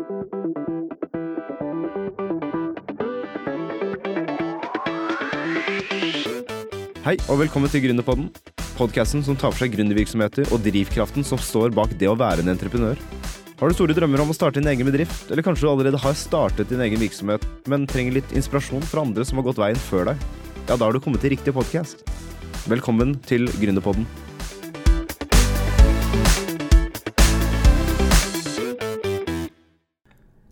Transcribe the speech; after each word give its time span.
Hei 0.00 0.06
og 7.28 7.36
velkommen 7.42 7.68
til 7.68 7.82
Gründerpodden. 7.84 8.30
Podkasten 8.78 9.20
som 9.26 9.36
tar 9.36 9.52
for 9.52 9.60
seg 9.60 9.74
gründervirksomheter 9.74 10.48
og 10.54 10.62
drivkraften 10.64 11.20
som 11.26 11.36
står 11.36 11.74
bak 11.76 11.92
det 12.00 12.08
å 12.08 12.16
være 12.16 12.40
en 12.40 12.48
entreprenør. 12.54 12.96
Har 13.60 13.68
du 13.68 13.76
store 13.76 13.92
drømmer 13.98 14.24
om 14.24 14.32
å 14.32 14.36
starte 14.38 14.62
din 14.62 14.72
egen 14.72 14.88
bedrift, 14.88 15.28
eller 15.28 15.44
kanskje 15.44 15.68
du 15.68 15.72
allerede 15.74 16.00
har 16.00 16.16
startet 16.16 16.72
din 16.72 16.80
egen 16.80 17.02
virksomhet, 17.02 17.44
men 17.68 17.84
trenger 17.84 18.16
litt 18.22 18.32
inspirasjon 18.32 18.88
fra 18.88 19.04
andre 19.04 19.28
som 19.28 19.36
har 19.42 19.50
gått 19.50 19.60
veien 19.60 19.84
før 19.90 20.14
deg? 20.14 20.16
Ja, 20.64 20.80
da 20.80 20.86
har 20.86 20.96
du 20.96 21.04
kommet 21.04 21.20
til 21.20 21.36
riktig 21.36 21.52
podkast. 21.52 22.08
Velkommen 22.72 23.20
til 23.28 23.52
Gründerpodden. 23.60 24.08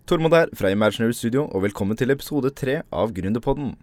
Tormod 0.09 0.33
her 0.33 0.49
fra 0.57 0.71
Imaginary 0.73 1.13
Studio, 1.13 1.43
og 1.53 1.61
velkommen 1.61 1.93
til 1.93 2.09
episode 2.09 2.49
tre 2.57 2.79
av 2.89 3.11
Gründerpodden. 3.13 3.75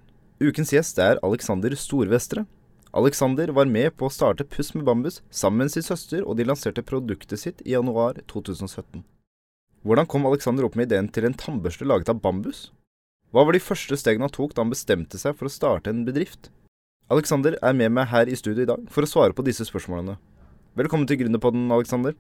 Ukens 0.43 0.73
gjest 0.75 0.97
er 0.99 1.21
Alexander 1.23 1.71
Storvestre. 1.79 2.43
Alexander 2.99 3.53
var 3.55 3.69
med 3.71 3.95
på 3.95 4.09
å 4.09 4.11
starte 4.11 4.43
Puss 4.43 4.73
med 4.75 4.83
bambus 4.89 5.21
sammen 5.31 5.69
med 5.69 5.71
sin 5.77 5.87
søster, 5.87 6.25
og 6.27 6.35
de 6.35 6.49
lanserte 6.49 6.83
produktet 6.83 7.39
sitt 7.39 7.63
i 7.63 7.77
januar 7.77 8.19
2017. 8.27 9.05
Hvordan 9.87 10.09
kom 10.11 10.27
Alexander 10.27 10.67
opp 10.67 10.75
med 10.75 10.89
ideen 10.91 11.07
til 11.15 11.29
en 11.29 11.39
tannbørste 11.45 11.87
laget 11.87 12.11
av 12.11 12.19
bambus? 12.25 12.73
Hva 13.31 13.47
var 13.47 13.55
de 13.55 13.63
første 13.63 13.95
stegene 13.95 14.27
han 14.27 14.35
tok 14.35 14.57
da 14.57 14.67
han 14.67 14.75
bestemte 14.75 15.23
seg 15.23 15.39
for 15.39 15.47
å 15.47 15.55
starte 15.61 15.95
en 15.95 16.03
bedrift? 16.11 16.51
Alexander 17.07 17.55
er 17.63 17.79
med 17.85 17.95
meg 18.01 18.11
her 18.11 18.27
i 18.27 18.35
studio 18.35 18.67
i 18.67 18.73
dag 18.75 18.91
for 18.91 19.07
å 19.07 19.13
svare 19.13 19.31
på 19.31 19.47
disse 19.47 19.69
spørsmålene. 19.71 20.19
Velkommen 20.75 21.07
til 21.07 21.23
Gründerpodden, 21.23 21.71
Alexander. 21.71 22.19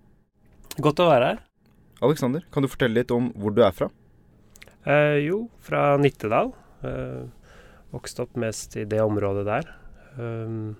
Godt 0.78 1.02
å 1.02 1.10
være 1.10 1.34
her. 1.34 1.44
Alexander, 2.04 2.44
kan 2.52 2.62
du 2.62 2.68
fortelle 2.68 3.00
litt 3.00 3.12
om 3.14 3.30
hvor 3.40 3.54
du 3.56 3.62
er 3.64 3.72
fra? 3.72 3.88
Eh, 4.86 5.18
jo, 5.26 5.48
fra 5.60 5.96
Nittedal. 5.98 6.52
Eh, 6.86 7.22
vokste 7.90 8.22
opp 8.22 8.36
mest 8.38 8.76
i 8.78 8.84
det 8.88 9.00
området 9.02 9.46
der. 9.46 9.70
Um, 10.16 10.76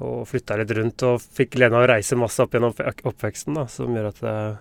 og 0.00 0.22
flytta 0.30 0.56
litt 0.60 0.72
rundt 0.76 1.02
og 1.04 1.18
fikk 1.20 1.56
gleden 1.56 1.76
av 1.76 1.84
å 1.84 1.90
reise 1.90 2.18
masse 2.18 2.40
opp 2.42 2.54
gjennom 2.54 2.72
oppveksten, 3.10 3.56
da, 3.58 3.66
som 3.68 3.92
gjør 3.92 4.08
at 4.12 4.22
jeg 4.24 4.54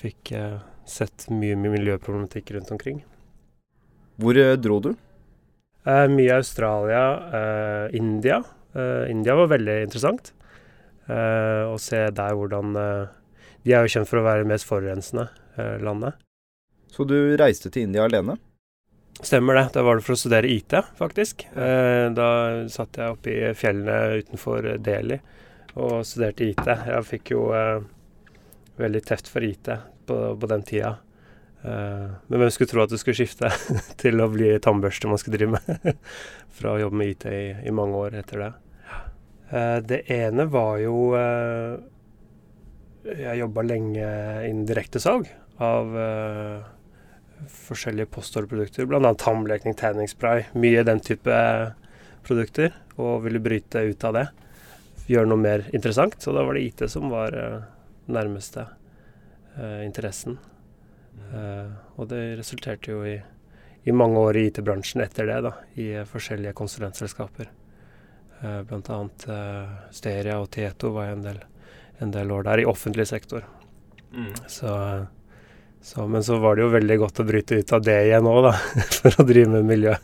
fikk 0.00 0.32
eh, 0.34 0.56
sett 0.88 1.28
mye 1.30 1.58
mye 1.60 1.74
miljøproblematikk 1.76 2.54
rundt 2.56 2.72
omkring. 2.74 3.02
Hvor 4.20 4.40
eh, 4.40 4.56
dro 4.58 4.80
du? 4.82 4.90
Eh, 5.84 6.06
mye 6.12 6.40
Australia, 6.40 7.04
eh, 7.38 7.96
India. 8.00 8.40
Eh, 8.74 9.10
India 9.12 9.36
var 9.38 9.52
veldig 9.56 9.80
interessant. 9.86 10.34
å 11.10 11.74
se 11.82 11.98
der 12.14 12.34
hvordan 12.38 12.68
De 12.70 13.72
er 13.74 13.82
jo 13.82 13.90
kjent 13.90 14.06
for 14.06 14.20
å 14.20 14.22
være 14.22 14.44
det 14.44 14.50
mest 14.52 14.68
forurensende 14.68 15.24
landet. 15.82 16.14
Så 16.90 17.06
du 17.06 17.16
reiste 17.38 17.70
til 17.70 17.86
India 17.86 18.04
alene? 18.04 18.36
Stemmer 19.22 19.54
det. 19.54 19.66
Da 19.74 19.82
var 19.84 19.98
det 19.98 20.04
for 20.06 20.16
å 20.16 20.20
studere 20.20 20.48
IT, 20.48 20.74
faktisk. 20.98 21.44
Eh, 21.52 22.06
da 22.16 22.30
satt 22.72 22.96
jeg 22.96 23.14
oppe 23.14 23.34
i 23.34 23.52
fjellene 23.56 24.22
utenfor 24.22 24.68
Delhi 24.80 25.20
og 25.76 26.00
studerte 26.08 26.48
IT. 26.48 26.64
Jeg 26.66 27.06
fikk 27.06 27.34
jo 27.34 27.44
eh, 27.54 27.82
veldig 28.80 29.02
teft 29.06 29.28
for 29.30 29.44
IT 29.44 29.68
på, 30.08 30.18
på 30.40 30.50
den 30.50 30.64
tida. 30.66 30.94
Eh, 31.62 32.08
men 32.26 32.42
hvem 32.42 32.52
skulle 32.54 32.72
tro 32.72 32.82
at 32.86 32.94
du 32.94 32.96
skulle 33.00 33.20
skifte 33.20 33.52
til 34.02 34.24
å 34.24 34.30
bli 34.32 34.54
tannbørste 34.64 35.12
man 35.12 35.20
skulle 35.20 35.36
drive 35.36 35.60
med? 35.60 36.00
Fra 36.56 36.74
å 36.74 36.80
jobbe 36.80 37.02
med 37.02 37.12
IT 37.12 37.28
i, 37.28 37.44
i 37.68 37.76
mange 37.76 38.00
år 38.00 38.18
etter 38.22 38.46
det. 38.46 38.52
Det 39.90 40.04
ene 40.14 40.44
var 40.46 40.76
jo 40.78 41.08
eh, 41.18 41.72
Jeg 43.02 43.40
jobba 43.40 43.64
lenge 43.66 44.04
innen 44.46 44.68
direktesalg 44.68 45.26
av 45.58 45.96
forskjellige 47.48 48.10
postordreprodukter, 48.14 48.86
bl.a. 48.86 49.14
tannblekning, 49.14 49.74
tanningspray. 49.74 50.44
Mye 50.52 50.84
den 50.86 51.00
type 51.04 51.34
produkter. 52.26 52.74
Og 53.00 53.24
ville 53.24 53.40
bryte 53.42 53.82
ut 53.88 54.04
av 54.04 54.16
det. 54.16 54.26
Gjøre 55.10 55.30
noe 55.30 55.40
mer 55.40 55.66
interessant. 55.72 56.18
Så 56.20 56.34
da 56.36 56.44
var 56.46 56.56
det 56.56 56.66
IT 56.68 56.84
som 56.92 57.08
var 57.12 57.36
uh, 57.36 57.62
nærmeste 58.12 58.66
uh, 59.56 59.80
interessen. 59.86 60.38
Uh, 61.30 61.70
og 61.96 62.10
det 62.10 62.22
resulterte 62.40 62.92
jo 62.92 63.04
i, 63.06 63.16
i 63.86 63.94
mange 63.94 64.20
år 64.20 64.38
i 64.38 64.46
IT-bransjen 64.50 65.04
etter 65.04 65.30
det, 65.30 65.38
da. 65.46 65.54
I 65.80 65.88
forskjellige 66.08 66.56
konsulentselskaper. 66.58 67.48
Uh, 68.42 68.60
Bl.a. 68.68 69.00
Uh, 69.00 69.78
Steria 69.94 70.40
og 70.42 70.50
Tieto 70.52 70.92
var 70.96 71.14
en 71.14 71.24
del, 71.24 71.40
en 72.04 72.12
del 72.14 72.36
år 72.36 72.46
der, 72.50 72.62
i 72.62 72.68
offentlig 72.68 73.08
sektor. 73.08 73.46
Mm. 74.12 74.34
Så 74.50 74.74
så, 75.80 76.06
men 76.08 76.24
så 76.24 76.38
var 76.38 76.56
det 76.56 76.66
jo 76.66 76.74
veldig 76.74 76.96
godt 77.00 77.22
å 77.22 77.24
bryte 77.24 77.56
ut 77.56 77.72
av 77.72 77.84
det 77.84 77.96
igjen 78.04 78.28
òg, 78.28 78.42
da. 78.50 78.52
For 78.98 79.22
å 79.22 79.26
drive 79.28 79.48
med 79.54 79.68
miljø. 79.70 79.94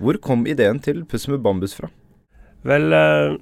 Hvor 0.00 0.18
kom 0.24 0.46
ideen 0.48 0.80
til 0.84 1.04
Puss 1.08 1.28
med 1.28 1.42
bambus 1.44 1.76
fra? 1.76 1.90
Vel, 2.66 2.88
eh, 2.96 3.36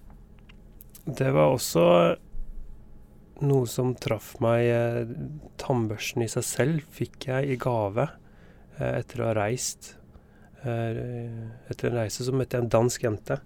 det 1.06 1.31
var 1.32 1.54
også 1.54 1.84
noe 3.47 3.70
som 3.70 3.94
traff 3.94 4.34
meg. 4.43 4.66
Eh, 4.66 5.14
tannbørsten 5.62 6.26
i 6.26 6.31
seg 6.32 6.47
selv 6.48 6.91
fikk 6.98 7.28
jeg 7.31 7.54
i 7.54 7.60
gave 7.60 8.09
eh, 8.81 8.98
etter 8.98 9.22
å 9.22 9.31
ha 9.31 9.38
reist. 9.44 9.94
Etter 10.64 11.91
en 11.91 11.98
reise 11.98 12.25
så 12.25 12.32
møtte 12.32 12.56
jeg 12.56 12.64
en 12.64 12.72
dansk 12.72 13.03
jente. 13.04 13.37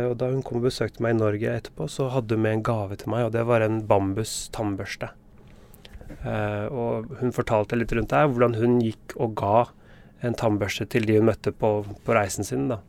Og 0.00 0.14
da 0.20 0.30
hun 0.32 0.40
kom 0.44 0.62
og 0.62 0.70
besøkte 0.70 1.04
meg 1.04 1.12
i 1.12 1.18
Norge 1.18 1.52
etterpå, 1.52 1.84
så 1.92 2.06
hadde 2.14 2.38
hun 2.38 2.44
med 2.46 2.56
en 2.56 2.62
gave 2.64 2.96
til 2.96 3.12
meg, 3.12 3.26
og 3.28 3.34
det 3.36 3.42
var 3.48 3.64
en 3.64 3.82
bambus 3.88 4.32
tannbørste. 4.56 5.10
Uh, 6.08 6.66
og 6.72 7.10
hun 7.20 7.34
fortalte 7.34 7.76
litt 7.78 7.92
rundt 7.94 8.10
det, 8.10 8.24
hvordan 8.32 8.56
hun 8.58 8.78
gikk 8.82 9.14
og 9.22 9.36
ga 9.38 9.66
en 10.26 10.34
tannbørste 10.34 10.88
til 10.90 11.04
de 11.06 11.18
hun 11.20 11.28
møtte 11.28 11.52
på, 11.54 11.72
på 12.04 12.16
reisen 12.16 12.46
sin. 12.46 12.66
da. 12.72 12.80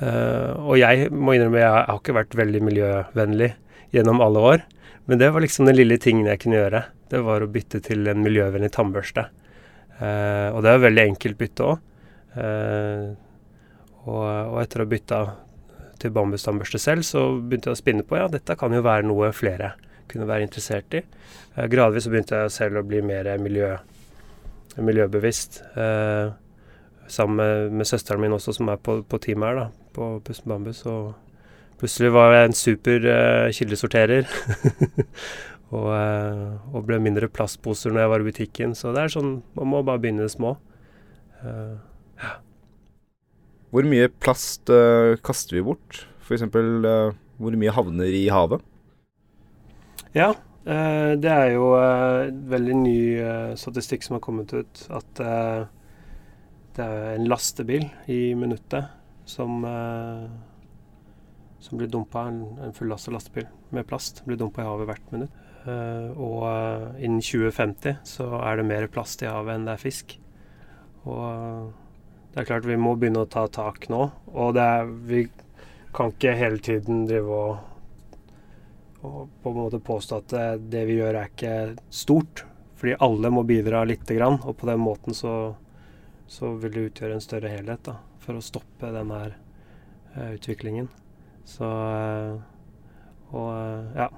Uh, 0.00 0.70
og 0.70 0.78
jeg 0.80 1.10
må 1.12 1.34
innrømme 1.36 1.60
jeg 1.60 1.74
har 1.74 1.98
ikke 1.98 2.16
vært 2.16 2.38
veldig 2.38 2.62
miljøvennlig 2.70 3.50
gjennom 3.92 4.22
alle 4.24 4.46
år. 4.52 4.64
Men 5.10 5.20
det 5.20 5.32
var 5.34 5.44
liksom 5.44 5.66
den 5.68 5.76
lille 5.76 5.98
tingen 6.00 6.28
jeg 6.30 6.40
kunne 6.44 6.60
gjøre. 6.60 6.84
Det 7.10 7.20
var 7.26 7.42
å 7.42 7.50
bytte 7.50 7.82
til 7.84 8.08
en 8.08 8.22
miljøvennlig 8.24 8.70
tannbørste. 8.76 9.26
Uh, 10.00 10.48
og 10.54 10.62
det 10.64 10.72
var 10.76 10.86
veldig 10.86 11.06
enkelt 11.10 11.40
bytte 11.40 11.68
òg. 11.68 11.86
Og, 14.00 14.22
og, 14.22 14.56
etter 14.62 14.80
å 14.80 14.84
ha 14.86 14.88
bytta 14.88 15.16
til 16.00 16.12
bambustannbørste 16.14 16.78
selv, 16.80 17.04
så 17.04 17.24
begynte 17.36 17.68
jeg 17.68 17.76
å 17.76 17.80
spinne 17.80 18.04
på 18.06 18.16
ja, 18.16 18.28
dette 18.30 18.54
kan 18.56 18.72
jo 18.72 18.84
være 18.86 19.04
noe 19.10 19.32
flere 19.36 19.74
kunne 20.10 20.28
være 20.28 20.46
interessert 20.46 20.98
i. 20.98 21.02
Eh, 21.56 21.66
gradvis 21.70 22.08
begynte 22.10 22.44
jeg 22.44 22.54
selv 22.54 22.80
å 22.80 22.86
bli 22.86 23.02
mer 23.04 23.30
miljø, 23.42 23.72
miljøbevisst. 24.78 25.62
Eh, 25.74 26.32
sammen 27.10 27.40
med, 27.40 27.72
med, 27.80 27.88
søsteren 27.88 28.22
min 28.22 28.34
også, 28.36 28.54
som 28.56 28.70
er 28.70 28.80
på, 28.82 29.00
på 29.02 29.20
teamet 29.22 29.50
her, 29.50 29.58
da, 29.58 29.86
på 29.96 30.10
Pusten 30.26 30.50
Bambus. 30.52 30.84
Og 30.88 31.12
plutselig 31.80 32.12
var 32.14 32.34
jeg 32.36 32.48
en 32.48 32.56
super 32.56 33.06
uh, 33.08 33.48
kildesorterer. 33.56 34.28
og, 35.74 35.88
uh, 35.90 36.60
og, 36.70 36.84
ble 36.86 37.00
mindre 37.02 37.30
plastposer 37.32 37.90
når 37.90 38.04
jeg 38.04 38.12
var 38.12 38.22
i 38.22 38.28
butikken. 38.28 38.76
Så 38.78 38.94
det 38.94 39.02
er 39.02 39.14
sånn, 39.16 39.40
man 39.58 39.72
må 39.72 39.82
bare 39.86 40.02
begynne 40.02 40.28
små. 40.30 40.54
Uh, 41.42 41.80
ja. 42.20 42.36
Hvor 43.70 43.86
mye 43.86 44.10
plast 44.22 44.70
kaster 45.26 45.58
vi 45.58 45.66
bort? 45.66 46.04
F.eks. 46.26 46.46
Uh, 46.46 47.10
hvor 47.40 47.56
mye 47.58 47.74
havner 47.74 48.12
i 48.14 48.26
havet? 48.30 48.62
Ja, 50.12 50.32
eh, 50.66 51.12
det 51.22 51.30
er 51.30 51.52
jo 51.54 51.68
eh, 51.78 52.32
veldig 52.50 52.76
ny 52.80 53.00
eh, 53.22 53.52
statistikk 53.58 54.02
som 54.02 54.16
har 54.16 54.24
kommet 54.24 54.50
ut. 54.50 54.80
At 54.90 55.20
det 56.74 56.86
er 56.86 57.12
en 57.14 57.28
lastebil 57.30 57.86
i 58.10 58.32
minuttet 58.38 58.88
som, 59.28 59.62
som 61.60 61.78
blir 61.78 61.90
dumpa, 61.92 62.24
en, 62.30 62.40
en 62.64 62.74
fullastet 62.74 63.14
lastebil 63.14 63.46
med 63.74 63.86
plast, 63.86 64.24
blir 64.26 64.38
dumpa 64.40 64.64
i 64.64 64.66
havet 64.66 64.88
hvert 64.88 65.12
minutt. 65.12 65.36
Og 66.16 66.46
innen 67.02 67.20
2050 67.20 68.00
så 68.08 68.30
er 68.40 68.58
det 68.58 68.66
mer 68.70 68.88
plast 68.90 69.22
i 69.22 69.28
havet 69.28 69.58
enn 69.58 69.68
det 69.68 69.74
er 69.76 69.82
fisk. 69.82 70.16
Og 71.04 71.20
det 72.32 72.42
er 72.42 72.48
klart 72.48 72.66
vi 72.70 72.80
må 72.80 72.96
begynne 72.96 73.26
å 73.26 73.30
ta 73.30 73.44
tak 73.52 73.90
nå. 73.92 74.06
Og 74.32 74.58
er, 74.62 74.88
vi 75.10 75.26
kan 75.94 76.14
ikke 76.14 76.38
hele 76.38 76.62
tiden 76.64 77.04
drive 77.10 77.42
og 77.42 77.69
og 79.06 79.28
på 79.42 79.50
en 79.50 79.56
måte 79.56 79.80
påstå 79.80 80.20
at 80.20 80.32
det, 80.32 80.46
det 80.72 80.84
vi 80.88 80.98
gjør 80.98 81.16
er 81.16 81.30
ikke 81.30 81.54
stort. 81.94 82.44
Fordi 82.80 82.96
alle 83.04 83.30
må 83.32 83.42
bidra 83.44 83.82
lite 83.84 84.16
grann, 84.16 84.38
og 84.40 84.56
på 84.60 84.68
den 84.68 84.80
måten 84.80 85.16
så, 85.16 85.52
så 86.28 86.54
vil 86.62 86.72
det 86.72 86.86
utgjøre 86.88 87.18
en 87.18 87.24
større 87.24 87.52
helhet 87.52 87.82
da, 87.84 87.98
for 88.24 88.38
å 88.38 88.44
stoppe 88.44 88.92
denne 88.94 89.18
her, 89.20 89.34
uh, 90.16 90.30
utviklingen. 90.32 90.88
Så 91.48 91.68
uh, 91.68 92.40
Og 93.36 93.48
uh, 93.52 93.92
ja. 93.96 94.08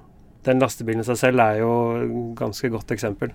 Den 0.42 0.58
lastebilen 0.58 1.04
i 1.04 1.06
seg 1.06 1.18
selv 1.20 1.38
er 1.38 1.60
jo 1.60 1.72
et 2.00 2.14
ganske 2.34 2.66
godt 2.74 2.90
eksempel. 2.90 3.30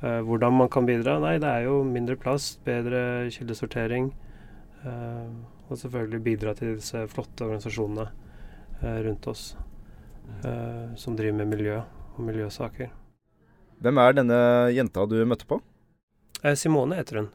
hvordan 0.00 0.54
man 0.56 0.70
kan 0.72 0.86
bidra? 0.88 1.18
Nei, 1.20 1.34
det 1.42 1.48
er 1.48 1.66
jo 1.66 1.82
mindre 1.84 2.16
plast, 2.16 2.62
bedre 2.64 3.28
kildesortering. 3.28 4.06
og 5.68 5.76
selvfølgelig 5.76 6.22
bidra 6.24 6.54
til 6.54 6.78
disse 6.78 7.02
flotte 7.12 7.44
organisasjonene 7.44 8.06
rundt 9.04 9.28
oss 9.28 9.42
som 10.96 11.16
driver 11.16 11.40
med 11.42 11.52
miljø 11.56 11.80
og 11.80 12.22
miljøsaker. 12.24 12.90
Hvem 13.82 14.00
er 14.02 14.16
denne 14.16 14.38
jenta 14.74 15.04
du 15.06 15.18
møtte 15.28 15.46
på? 15.46 15.60
Eh, 16.42 16.54
Simone 16.58 16.98
heter 16.98 17.22
hun. 17.22 17.28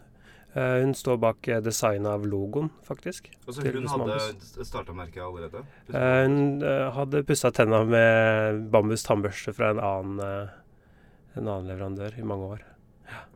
Eh, 0.54 0.80
hun 0.84 0.94
står 0.94 1.18
bak 1.18 1.48
eh, 1.48 1.62
designet 1.64 2.12
av 2.12 2.26
logoen, 2.30 2.70
faktisk. 2.86 3.32
Altså, 3.48 3.64
Til 3.64 3.80
hun 3.80 3.88
hadde 3.90 4.66
starta 4.68 4.94
merket 4.94 5.24
allerede? 5.26 5.64
Eh, 5.90 6.20
hun 6.28 6.62
hadde 6.98 7.24
pussa 7.26 7.52
tenna 7.52 7.84
med 7.88 8.68
bambus 8.74 9.06
tannbørste 9.08 9.56
fra 9.56 9.72
en 9.74 9.82
annen, 9.82 10.52
en 11.34 11.48
annen 11.48 11.72
leverandør 11.72 12.20
i 12.20 12.28
mange 12.28 12.52
år. 12.58 12.68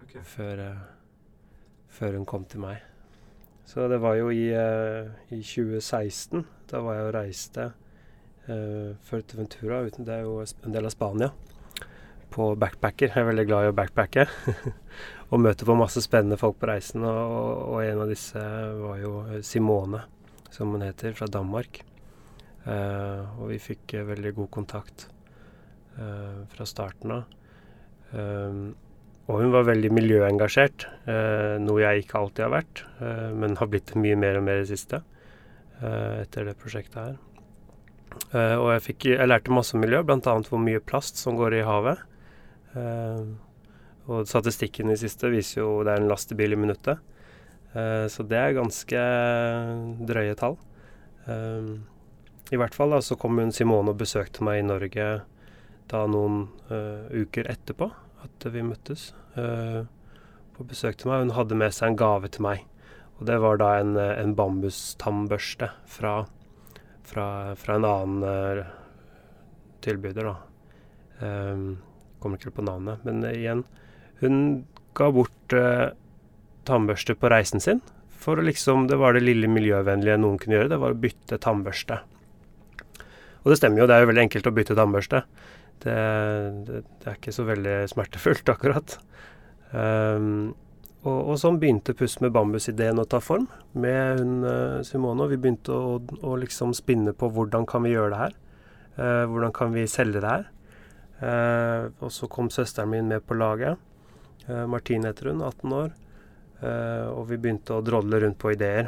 Ok. 0.04 0.20
Før, 0.36 0.62
eh, 0.68 0.86
før 1.90 2.20
hun 2.20 2.30
kom 2.30 2.46
til 2.46 2.62
meg. 2.68 2.84
Så 3.68 3.90
det 3.92 3.98
var 4.00 4.16
jo 4.16 4.30
i, 4.32 4.46
i 5.34 5.42
2016. 5.42 6.46
Da 6.72 6.80
var 6.86 6.96
jeg 6.96 7.08
og 7.08 7.14
reiste 7.18 7.72
uh, 8.50 8.96
Fuerteventura. 9.08 9.84
Det 9.90 10.14
er 10.14 10.26
jo 10.26 10.40
en 10.44 10.74
del 10.76 10.88
av 10.88 10.94
Spania. 10.94 11.32
På 12.34 12.52
backpacker. 12.60 13.12
Jeg 13.14 13.24
er 13.24 13.30
veldig 13.30 13.46
glad 13.50 13.68
i 13.68 13.72
å 13.72 13.76
backpacke. 13.76 14.28
og 15.32 15.44
møte 15.44 15.68
på 15.68 15.78
masse 15.80 16.04
spennende 16.04 16.40
folk 16.40 16.60
på 16.62 16.70
reisen. 16.70 17.06
Og, 17.08 17.62
og, 17.74 17.82
en 17.84 18.04
av 18.04 18.12
disse 18.12 18.42
var 18.82 18.98
jo 19.02 19.14
Simone, 19.46 20.04
som 20.54 20.74
hun 20.76 20.86
heter, 20.86 21.16
fra 21.18 21.30
Danmark. 21.32 21.84
Uh, 22.68 23.24
og 23.40 23.54
vi 23.54 23.62
fikk 23.64 23.98
uh, 24.00 24.08
veldig 24.10 24.36
god 24.42 24.52
kontakt 24.60 25.12
fra 25.98 26.66
starten 26.70 27.10
av. 27.10 27.24
Og 28.14 29.40
hun 29.42 29.50
var 29.50 29.66
veldig 29.66 29.90
miljøengasjert, 29.98 30.86
noe 31.64 31.82
jeg 31.82 32.04
ikke 32.04 32.20
alltid 32.22 32.44
har 32.46 32.52
vært, 32.54 32.84
men 33.34 33.58
har 33.58 33.72
blitt 33.72 33.96
mye 33.98 34.20
mer 34.22 34.38
og 34.38 34.46
mer 34.46 34.62
i 34.62 34.68
det 34.68 34.70
siste 34.76 35.00
etter 35.82 36.46
det 36.46 36.54
prosjektet 36.62 37.00
her. 37.02 37.18
Eh, 38.34 38.56
og 38.58 38.72
jeg, 38.76 38.84
fikk, 38.90 39.10
jeg 39.14 39.30
lærte 39.30 39.54
masse 39.54 39.76
om 39.76 39.84
miljø, 39.84 40.04
bl.a. 40.06 40.20
hvor 40.20 40.62
mye 40.62 40.84
plast 40.84 41.20
som 41.22 41.38
går 41.40 41.60
i 41.60 41.66
havet. 41.68 42.02
Uh, 42.78 43.34
og 44.12 44.28
statistikken 44.30 44.92
i 44.92 44.98
siste 45.00 45.32
viser 45.34 45.64
jo 45.64 45.70
det 45.88 45.96
er 45.96 46.04
en 46.04 46.10
lastebil 46.12 46.54
i 46.54 46.60
minuttet. 46.60 47.02
Uh, 47.74 48.06
så 48.12 48.26
det 48.28 48.40
er 48.40 48.58
ganske 48.58 49.04
drøye 50.10 50.36
tall. 50.40 50.60
I 51.28 52.56
hvert 52.56 52.76
fall 52.78 52.94
da, 52.96 53.02
så 53.04 53.18
kom 53.20 53.42
hun 53.42 53.50
Simone 53.52 53.92
og 53.92 54.00
besøkte 54.00 54.46
meg 54.48 54.62
i 54.62 54.68
Norge 54.68 55.08
da 55.92 56.04
noen 56.08 56.46
uker 57.12 57.50
etterpå 57.52 57.90
at 58.24 58.46
vi 58.54 58.64
møttes. 58.64 59.10
på 59.36 60.68
besøk 60.70 61.02
til 61.02 61.12
meg. 61.12 61.26
Hun 61.26 61.36
hadde 61.36 61.60
med 61.60 61.76
seg 61.76 61.92
en 61.92 62.00
gave 62.00 62.32
til 62.32 62.46
meg. 62.48 62.64
Og 63.20 63.28
det 63.28 63.42
var 63.44 63.60
da 63.60 63.74
en, 63.82 63.98
en 64.00 64.36
bambustannbørste 64.40 65.74
fra, 65.92 66.22
fra, 67.08 67.56
fra 67.56 67.78
en 67.78 67.88
annen 67.88 68.24
eh, 68.28 68.66
tilbyder, 69.86 70.28
da. 70.28 70.36
Um, 71.20 71.78
kommer 72.22 72.38
ikke 72.38 72.58
på 72.60 72.66
navnet. 72.66 73.04
Men 73.08 73.24
eh, 73.26 73.38
igjen, 73.40 73.64
hun 74.22 74.42
ga 74.98 75.10
bort 75.14 75.56
uh, 75.56 75.94
tannbørste 76.68 77.16
på 77.18 77.32
reisen 77.32 77.64
sin. 77.64 77.82
For 78.18 78.42
liksom, 78.44 78.88
Det 78.90 78.98
var 79.00 79.16
det 79.16 79.24
lille 79.26 79.50
miljøvennlige 79.50 80.20
noen 80.20 80.40
kunne 80.42 80.60
gjøre. 80.60 80.72
Det 80.74 80.82
var 80.82 80.96
å 80.96 81.02
bytte 81.06 81.40
tannbørste. 81.42 82.02
Og 83.44 83.54
det 83.54 83.60
stemmer 83.62 83.84
jo, 83.84 83.88
det 83.88 83.96
er 83.96 84.04
jo 84.04 84.12
veldig 84.12 84.26
enkelt 84.26 84.50
å 84.50 84.56
bytte 84.58 84.76
tannbørste. 84.76 85.24
Det, 85.86 85.98
det, 86.68 86.82
det 87.00 87.12
er 87.12 87.20
ikke 87.20 87.36
så 87.36 87.46
veldig 87.48 87.76
smertefullt, 87.94 88.50
akkurat. 88.56 88.98
Um, 89.72 90.56
og, 91.08 91.32
og 91.32 91.40
sånn 91.40 91.62
begynte 91.62 91.96
Puss 91.96 92.18
med 92.20 92.34
bambus-ideen 92.36 93.00
å 93.00 93.08
ta 93.08 93.22
form 93.24 93.48
med 93.80 94.20
hun 94.20 94.44
uh, 94.44 94.84
Simone. 94.84 95.24
Og 95.24 95.32
vi 95.32 95.40
begynte 95.40 95.72
å, 95.72 95.96
å 96.28 96.36
liksom 96.42 96.76
spinne 96.76 97.16
på 97.16 97.32
hvordan 97.32 97.66
kan 97.70 97.88
vi 97.88 97.96
gjøre 97.96 98.12
det 98.14 98.22
her. 98.26 98.36
Eh, 98.98 99.26
hvordan 99.30 99.54
kan 99.54 99.74
vi 99.74 99.86
selge 99.88 100.22
det 100.22 100.30
her. 100.30 100.46
Eh, 101.22 101.90
og 102.02 102.12
så 102.14 102.30
kom 102.30 102.50
søsteren 102.50 102.90
min 102.90 103.08
med 103.08 103.26
på 103.26 103.38
laget. 103.38 103.78
Eh, 104.48 104.66
Martine 104.66 105.12
heter 105.12 105.32
hun, 105.32 105.42
18 105.42 105.74
år. 105.74 105.96
Uh, 106.58 107.14
og 107.14 107.28
vi 107.30 107.38
begynte 107.38 107.76
å 107.76 107.84
drodle 107.86 108.18
rundt 108.18 108.40
på 108.42 108.50
ideer. 108.50 108.88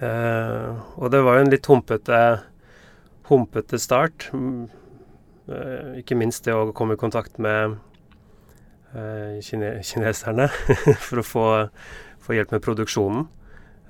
Uh, 0.00 0.80
og 0.98 1.12
det 1.14 1.20
var 1.22 1.36
jo 1.36 1.44
en 1.44 1.52
litt 1.52 1.68
humpete, 1.70 2.18
humpete 3.28 3.78
start. 3.78 4.26
Mm, 4.34 4.64
ikke 6.00 6.18
minst 6.18 6.48
det 6.48 6.56
å 6.56 6.72
komme 6.74 6.96
i 6.96 6.98
kontakt 6.98 7.38
med 7.38 7.76
kine 8.90 9.76
kineserne 9.86 10.48
for 11.06 11.20
å 11.20 11.26
få, 11.26 11.44
få 12.24 12.36
hjelp 12.36 12.56
med 12.56 12.64
produksjonen. 12.64 13.28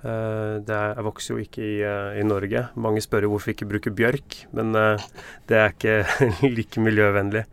Uh, 0.00 0.61
det 0.64 0.73
er, 0.73 0.94
jeg 0.97 1.05
vokser 1.05 1.35
jo 1.35 1.43
ikke 1.43 1.64
i, 1.64 1.75
uh, 1.85 2.14
i 2.17 2.25
Norge. 2.25 2.67
Mange 2.81 3.02
spør 3.05 3.26
jo 3.26 3.35
hvorfor 3.35 3.50
vi 3.50 3.56
ikke 3.58 3.69
bruker 3.69 3.97
bjørk, 3.97 4.38
men 4.56 4.73
det 4.75 5.58
er 5.58 5.75
ikke 5.75 5.99
like 6.58 6.85
miljøvennlig 6.85 7.44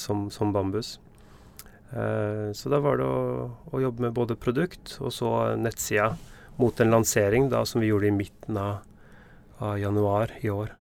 som, 0.00 0.30
som 0.32 0.48
bambus. 0.54 0.94
Så 1.88 2.70
da 2.72 2.78
var 2.80 2.96
det 3.00 3.04
å, 3.04 3.48
å 3.68 3.80
jobbe 3.82 4.06
med 4.06 4.14
både 4.16 4.36
produkt 4.40 4.94
og 5.00 5.12
så 5.12 5.32
nettsida 5.60 6.14
mot 6.58 6.80
en 6.80 6.90
lansering 6.90 7.48
da, 7.52 7.62
som 7.66 7.80
vi 7.80 7.90
gjorde 7.90 8.08
i 8.08 8.14
midten 8.14 8.56
av, 8.60 8.80
av 9.62 9.78
januar 9.80 10.32
i 10.42 10.50
år. 10.52 10.72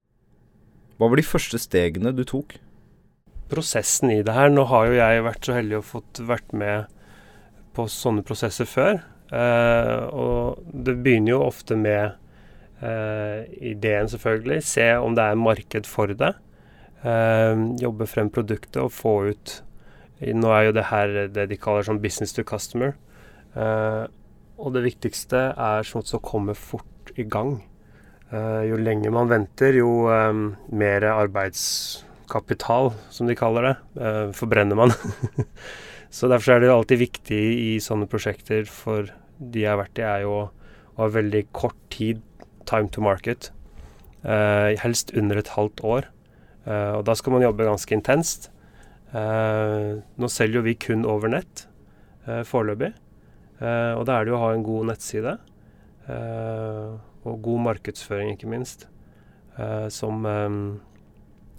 Hva 0.97 1.09
var 1.11 1.19
de 1.19 1.25
første 1.27 1.59
stegene 1.61 2.13
du 2.17 2.23
tok? 2.25 2.57
Prosessen 3.47 4.11
i 4.11 4.21
det 4.25 4.35
her 4.35 4.51
Nå 4.51 4.65
har 4.71 4.89
jo 4.89 4.97
jeg 4.97 5.25
vært 5.25 5.47
så 5.47 5.55
heldig 5.55 5.79
å 5.79 5.85
fått 5.85 6.21
vært 6.27 6.55
med 6.57 6.91
på 7.77 7.85
sånne 7.91 8.25
prosesser 8.25 8.67
før. 8.67 8.99
Eh, 9.31 10.03
og 10.11 10.63
det 10.73 10.97
begynner 11.03 11.35
jo 11.35 11.45
ofte 11.45 11.77
med 11.79 12.17
eh, 12.81 13.45
ideen, 13.71 14.09
selvfølgelig. 14.09 14.63
Se 14.65 14.89
om 14.97 15.15
det 15.17 15.25
er 15.25 15.39
marked 15.39 15.89
for 15.89 16.11
det. 16.11 16.33
Eh, 17.05 17.63
jobbe 17.83 18.09
frem 18.09 18.31
produktet 18.33 18.81
og 18.81 18.93
få 18.95 19.15
ut 19.31 19.61
Nå 20.17 20.49
er 20.49 20.63
jo 20.65 20.71
det 20.73 20.87
her 20.89 21.11
det 21.29 21.43
de 21.51 21.57
kaller 21.61 21.85
sånn 21.85 21.99
business 22.01 22.31
to 22.33 22.41
customer. 22.41 22.95
Eh, 23.53 24.05
og 24.57 24.73
det 24.73 24.81
viktigste 24.87 25.51
er 25.53 25.85
sånt 25.85 26.09
som 26.09 26.23
kommer 26.25 26.57
fort 26.57 27.11
i 27.13 27.21
gang. 27.21 27.59
Eh, 28.33 28.63
jo 28.71 28.79
lenger 28.81 29.13
man 29.13 29.29
venter, 29.29 29.77
jo 29.77 30.09
mer 30.09 31.05
mer 31.05 31.05
arbeidskapital, 32.27 32.93
som 33.09 33.27
de 33.27 33.35
kaller 33.35 33.61
det, 33.63 33.75
eh, 34.01 34.31
forbrenner 34.33 34.75
man. 34.75 34.91
Så 36.09 36.27
derfor 36.29 36.53
er 36.55 36.59
det 36.59 36.67
jo 36.69 36.77
alltid 36.77 36.99
viktig 36.99 37.39
i 37.75 37.79
sånne 37.79 38.07
prosjekter 38.07 38.65
for 38.65 39.09
de 39.39 39.61
jeg 39.63 39.69
har 39.69 39.77
vært 39.79 39.99
i, 39.99 40.03
er 40.03 40.21
jo 40.23 40.31
å 40.33 40.51
ha 40.97 41.07
veldig 41.07 41.47
kort 41.53 41.77
tid, 41.89 42.21
time 42.65 42.89
to 42.89 43.01
market. 43.01 43.51
Eh, 44.23 44.75
helst 44.79 45.13
under 45.15 45.37
et 45.37 45.47
halvt 45.55 45.83
år. 45.83 46.07
Eh, 46.65 46.93
og 46.97 47.05
da 47.05 47.13
skal 47.15 47.33
man 47.33 47.43
jobbe 47.43 47.67
ganske 47.67 47.93
intenst. 47.95 48.49
Eh, 49.13 49.99
nå 50.17 50.27
selger 50.27 50.59
jo 50.59 50.65
vi 50.65 50.75
kun 50.75 51.05
over 51.05 51.29
nett 51.29 51.67
eh, 52.27 52.43
foreløpig. 52.43 52.93
Eh, 53.61 53.93
og 53.95 54.05
da 54.07 54.17
er 54.17 54.25
det 54.25 54.33
jo 54.33 54.39
å 54.39 54.43
ha 54.47 54.53
en 54.55 54.65
god 54.65 54.91
nettside. 54.91 55.37
eh, 56.07 56.97
og 57.27 57.41
god 57.43 57.59
markedsføring, 57.73 58.35
ikke 58.35 58.47
minst. 58.47 58.87
som 59.89 60.21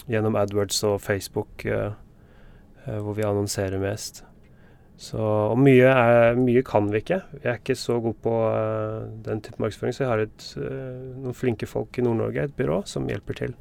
gjennom 0.09 0.37
AdWords 0.41 0.81
og 0.89 1.01
Facebook, 1.05 1.65
eh, 1.67 1.93
eh, 2.87 2.99
hvor 2.99 3.17
vi 3.19 3.27
annonserer 3.27 3.81
mest. 3.83 4.25
Så, 4.99 5.21
og 5.23 5.59
mye, 5.63 5.87
er, 5.87 6.35
mye 6.35 6.65
kan 6.67 6.89
vi 6.91 6.99
ikke. 7.05 7.21
Jeg 7.39 7.51
er 7.53 7.61
ikke 7.61 7.77
så 7.79 8.01
god 8.03 8.17
på 8.25 8.33
uh, 8.35 9.05
den 9.23 9.39
type 9.47 9.63
markedsføring, 9.63 9.95
så 9.95 10.03
jeg 10.03 10.11
har 10.11 10.23
et, 10.25 10.47
uh, 10.59 11.21
noen 11.23 11.37
flinke 11.39 11.69
folk 11.71 12.01
i 12.01 12.03
Nord-Norge, 12.03 12.49
et 12.49 12.57
byrå, 12.59 12.81
som 12.91 13.07
hjelper 13.07 13.39
til 13.39 13.55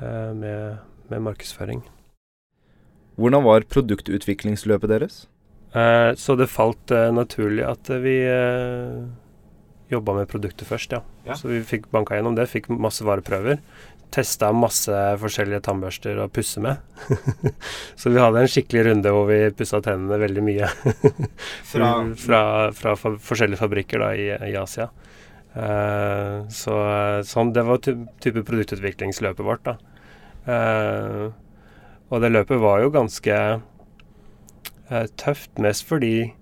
uh, 0.00 0.32
med, 0.32 0.78
med 1.12 1.26
markedsføring. 1.28 1.84
Hvordan 3.20 3.44
var 3.44 3.68
produktutviklingsløpet 3.68 4.94
deres? 4.94 5.18
Eh, 5.76 6.14
så 6.16 6.36
det 6.40 6.48
falt 6.48 6.92
naturlig 7.12 7.64
at 7.68 7.88
vi 8.00 8.16
uh, 8.24 9.04
jobba 9.92 10.14
med 10.18 10.28
produktet 10.30 10.68
først, 10.68 10.92
ja. 10.92 11.02
Ja. 11.26 11.36
Så 11.36 11.50
vi 11.50 11.60
fikk 11.64 11.90
banka 11.92 12.16
gjennom 12.16 12.36
det, 12.36 12.48
fikk 12.48 12.70
masse 12.72 13.04
vareprøver. 13.04 13.60
Testa 14.14 14.48
masse 14.54 14.94
forskjellige 15.20 15.64
tannbørster 15.66 16.20
å 16.22 16.28
pusse 16.32 16.62
med. 16.62 16.78
så 18.00 18.12
vi 18.12 18.22
hadde 18.22 18.44
en 18.44 18.50
skikkelig 18.50 18.86
runde 18.88 19.12
hvor 19.12 19.26
vi 19.28 19.40
pussa 19.56 19.82
tennene 19.84 20.20
veldig 20.22 20.44
mye. 20.46 20.70
fra, 21.72 21.90
fra, 22.22 22.94
fa 22.96 23.16
forskjellige 23.30 23.60
fabrikker 23.60 24.04
da, 24.04 24.14
i, 24.16 24.30
i 24.52 24.56
Asia. 24.60 24.88
Uh, 25.56 26.44
så 26.52 26.74
sånn, 27.24 27.54
det 27.56 27.64
var 27.64 27.80
ty 27.80 27.94
type 28.20 28.42
produktutviklingsløpet 28.44 29.46
vårt, 29.46 29.64
da. 29.64 29.76
Uh, 30.46 31.30
og 32.12 32.20
det 32.22 32.28
løpet 32.34 32.60
var 32.60 32.82
jo 32.84 32.92
ganske 32.92 33.38
uh, 33.56 35.06
tøft, 35.16 35.54
mest 35.62 35.86
fordi 35.88 36.34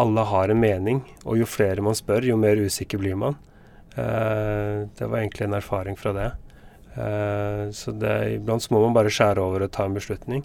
alle 0.00 0.24
har 0.30 0.50
en 0.50 0.62
mening, 0.62 1.02
og 1.28 1.42
jo 1.42 1.48
flere 1.48 1.84
man 1.84 1.98
spør, 1.98 2.24
jo 2.24 2.38
mer 2.40 2.58
usikker 2.58 2.98
blir 2.98 3.20
man. 3.20 3.36
Det 3.94 5.06
var 5.06 5.20
egentlig 5.20 5.44
en 5.46 5.54
erfaring 5.54 5.94
fra 5.94 6.10
det. 6.16 6.24
Eh, 6.94 7.70
så 7.74 7.92
det, 7.98 8.14
iblant 8.36 8.66
må 8.70 8.80
man 8.84 8.94
bare 8.94 9.12
skjære 9.12 9.42
over 9.42 9.66
og 9.66 9.72
ta 9.74 9.86
en 9.88 9.96
beslutning 9.96 10.44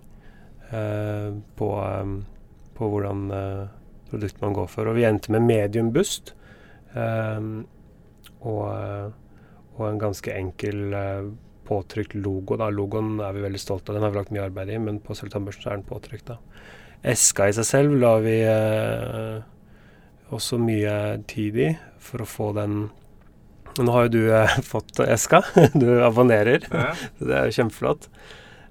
eh, 0.73 1.29
på, 1.59 1.67
um, 1.77 2.15
på 2.77 2.89
hvordan 2.89 3.27
eh, 3.35 3.67
produkt 4.09 4.41
man 4.41 4.55
går 4.57 4.71
for. 4.71 4.89
Og 4.89 4.97
vi 4.97 5.05
endte 5.09 5.33
med 5.35 5.45
medium 5.45 5.93
bust. 5.93 6.33
eh, 6.95 7.51
og, 8.39 9.13
og 9.75 9.81
en 9.83 9.99
ganske 9.99 10.31
enkel 10.31 10.93
påtrykt 11.67 12.15
logo. 12.15 12.55
da, 12.57 12.69
Logoen 12.71 13.19
er 13.19 13.33
vi 13.35 13.43
veldig 13.43 13.59
stolt 13.59 13.89
av, 13.89 13.97
den 13.97 14.05
har 14.05 14.13
vi 14.13 14.17
lagt 14.21 14.31
mye 14.31 14.45
arbeid 14.47 14.71
i, 14.71 14.77
men 14.79 15.01
på 15.03 15.15
Sølvtannbørsten 15.15 15.67
er 15.67 15.75
den 15.75 15.83
påtrykt. 15.87 16.31
da. 16.31 16.37
Eska 17.03 17.49
i 17.49 17.55
seg 17.55 17.67
selv 17.67 17.99
la 17.99 18.13
vi 18.23 18.37
også 20.31 20.59
mye 20.63 20.95
tid 21.27 21.59
i 21.59 21.67
for 21.99 22.23
å 22.23 22.29
få 22.29 22.49
den 22.55 22.79
Nå 23.79 23.93
har 23.95 24.07
jo 24.07 24.15
du 24.17 24.23
eh, 24.35 24.57
fått 24.73 24.99
eska, 25.05 25.43
du 25.73 26.03
abonnerer. 26.03 26.67
Ja. 26.71 26.91
Det 27.19 27.35
er 27.35 27.47
jo 27.47 27.57
kjempeflott. 27.61 28.09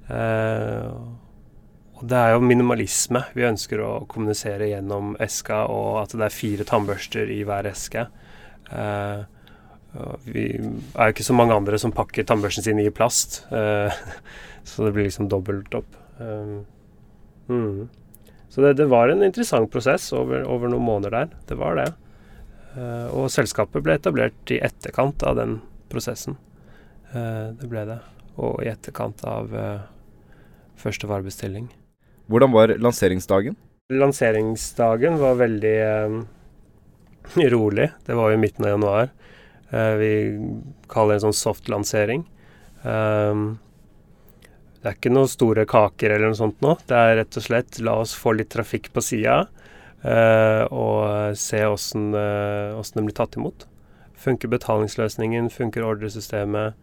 Eh, 0.09 0.93
og 1.99 2.05
det 2.07 2.15
er 2.15 2.37
jo 2.37 2.45
minimalisme 2.47 3.25
vi 3.35 3.43
ønsker 3.49 3.81
å 3.83 3.91
kommunisere 4.11 4.69
gjennom 4.71 5.17
eska, 5.23 5.65
og 5.67 6.05
at 6.05 6.15
det 6.15 6.29
er 6.29 6.35
fire 6.35 6.67
tannbørster 6.69 7.33
i 7.35 7.41
hver 7.47 7.67
eske. 7.73 8.05
Eh, 8.71 9.25
vi 10.29 10.45
er 10.55 11.09
jo 11.09 11.15
ikke 11.15 11.27
så 11.27 11.35
mange 11.35 11.57
andre 11.57 11.79
som 11.81 11.95
pakker 11.95 12.27
tannbørsten 12.29 12.67
sin 12.67 12.81
i 12.83 12.91
plast, 12.95 13.41
eh, 13.51 13.95
så 14.69 14.87
det 14.87 14.95
blir 14.95 15.09
liksom 15.09 15.31
dobbelt 15.33 15.75
opp. 15.75 15.97
Eh, 16.23 16.59
mm. 17.51 17.89
Så 18.49 18.63
det, 18.63 18.77
det, 18.79 18.89
var 18.91 19.11
en 19.11 19.25
interessant 19.27 19.71
prosess 19.73 20.13
over, 20.17 20.45
over, 20.49 20.71
noen 20.71 20.87
måneder 20.87 21.17
der. 21.17 21.35
Det 21.51 21.59
var 21.59 21.77
det. 21.81 21.89
Eh, 22.77 23.09
og 23.15 23.31
selskapet 23.33 23.85
ble 23.85 23.97
etablert 23.99 24.53
i 24.53 24.61
etterkant 24.65 25.23
av 25.27 25.39
den 25.39 25.59
prosessen. 25.93 26.37
Eh, 27.13 27.55
det 27.59 27.69
ble 27.71 27.85
det. 27.89 28.01
Og 28.39 28.63
i 28.65 28.71
etterkant 28.71 29.25
av 29.27 29.55
eh, 29.57 29.87
første 30.79 31.09
varebestilling. 31.11 31.71
Hvordan 32.29 32.53
var 32.53 32.75
lanseringsdagen? 32.77 33.57
Lanseringsdagen 33.95 35.17
var 35.21 35.39
veldig 35.41 35.77
eh, 35.85 36.19
rolig. 37.55 37.89
Det 38.05 38.19
var 38.19 38.33
jo 38.33 38.37
i 38.39 38.43
midten 38.43 38.67
av 38.67 38.77
januar. 38.77 39.15
Eh, 39.71 39.95
vi 40.01 40.13
kaller 40.93 41.17
det 41.17 41.23
en 41.23 41.29
sånn 41.29 41.41
soft-lansering. 41.41 42.27
Eh, 42.85 43.47
det 44.79 44.87
er 44.87 44.95
ikke 44.95 45.11
noen 45.11 45.31
store 45.31 45.65
kaker 45.69 46.15
eller 46.15 46.31
noe 46.31 46.39
sånt 46.39 46.61
nå. 46.63 46.77
Det 46.87 46.99
er 46.99 47.17
rett 47.19 47.39
og 47.41 47.45
slett 47.45 47.81
la 47.83 47.97
oss 48.05 48.15
få 48.15 48.37
litt 48.39 48.53
trafikk 48.55 48.93
på 48.95 49.03
sida, 49.03 49.41
og 50.05 51.35
se 51.35 51.59
åssen 51.67 52.13
uh, 52.15 52.79
det 52.79 53.03
blir 53.03 53.17
tatt 53.17 53.39
imot. 53.39 53.67
Funker 54.19 54.51
betalingsløsningen, 54.51 55.51
funker 55.51 55.87
ordresystemet, 55.87 56.77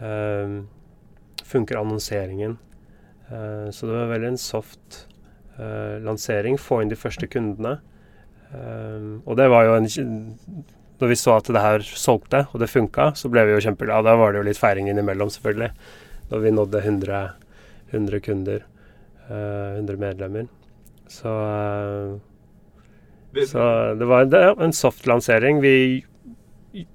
uh, 0.00 0.64
funker 1.44 1.80
annonseringen. 1.80 2.58
Så 3.26 3.88
det 3.88 3.90
var 3.90 4.12
veldig 4.12 4.28
en 4.28 4.36
soft 4.38 5.00
lansering. 5.58 6.54
Få 6.62 6.76
inn 6.78 6.92
de 6.92 6.98
første 6.98 7.26
kundene. 7.26 7.80
og 9.26 9.32
det 9.36 9.48
var 9.50 9.64
jo 9.66 9.72
en 9.74 9.88
Når 11.00 11.08
vi 11.08 11.16
så 11.18 11.34
at 11.34 11.50
det 11.50 11.60
her 11.60 11.80
solgte, 11.82 12.46
og 12.52 12.60
det 12.60 12.70
funka, 12.70 13.16
så 13.18 13.28
ble 13.28 13.42
vi 13.46 13.52
jo 13.56 13.64
kjempeglade. 13.66 14.06
Da 14.06 14.14
var 14.14 14.32
det 14.32 14.38
jo 14.38 14.46
litt 14.46 14.60
feiring 14.62 14.86
innimellom, 14.88 15.28
selvfølgelig 15.28 15.72
da 16.30 16.38
vi 16.38 16.50
nådde 16.50 16.78
100, 16.78 17.30
100 17.90 18.20
kunder, 18.20 18.64
uh, 19.30 19.78
100 19.78 19.96
medlemmer. 19.96 20.46
Så, 21.08 21.30
så 23.44 23.94
det 23.98 24.06
var 24.08 24.28
en 24.62 24.72
soft 24.72 25.06
lansering. 25.06 25.60
Vi 25.60 26.04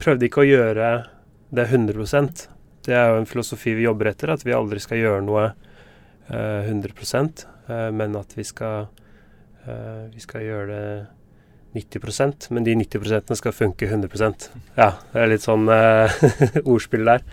prøvde 0.02 0.28
ikke 0.28 0.44
å 0.44 0.48
gjøre 0.48 0.92
det 1.52 1.66
100% 1.68 2.48
Det 2.86 2.96
er 2.96 3.12
jo 3.12 3.22
en 3.22 3.30
filosofi 3.30 3.74
vi 3.78 3.86
jobber 3.86 4.12
etter, 4.12 4.32
at 4.32 4.46
vi 4.46 4.56
aldri 4.56 4.82
skal 4.82 5.02
gjøre 5.02 5.24
noe 5.26 5.48
uh, 5.52 6.62
100% 6.70 7.48
men 7.96 8.16
at 8.20 8.34
vi 8.36 8.44
skal, 8.44 8.90
vi 10.12 10.20
skal 10.20 10.42
gjøre 10.44 10.80
det 11.72 11.84
90% 12.02 12.50
men 12.52 12.66
de 12.66 12.74
90% 12.76 13.32
skal 13.40 13.56
funke 13.56 13.88
100% 13.88 14.48
Ja, 14.76 14.90
det 15.14 15.22
er 15.22 15.32
litt 15.32 15.46
sånn 15.46 15.70
ordspill 16.74 17.08
der. 17.08 17.24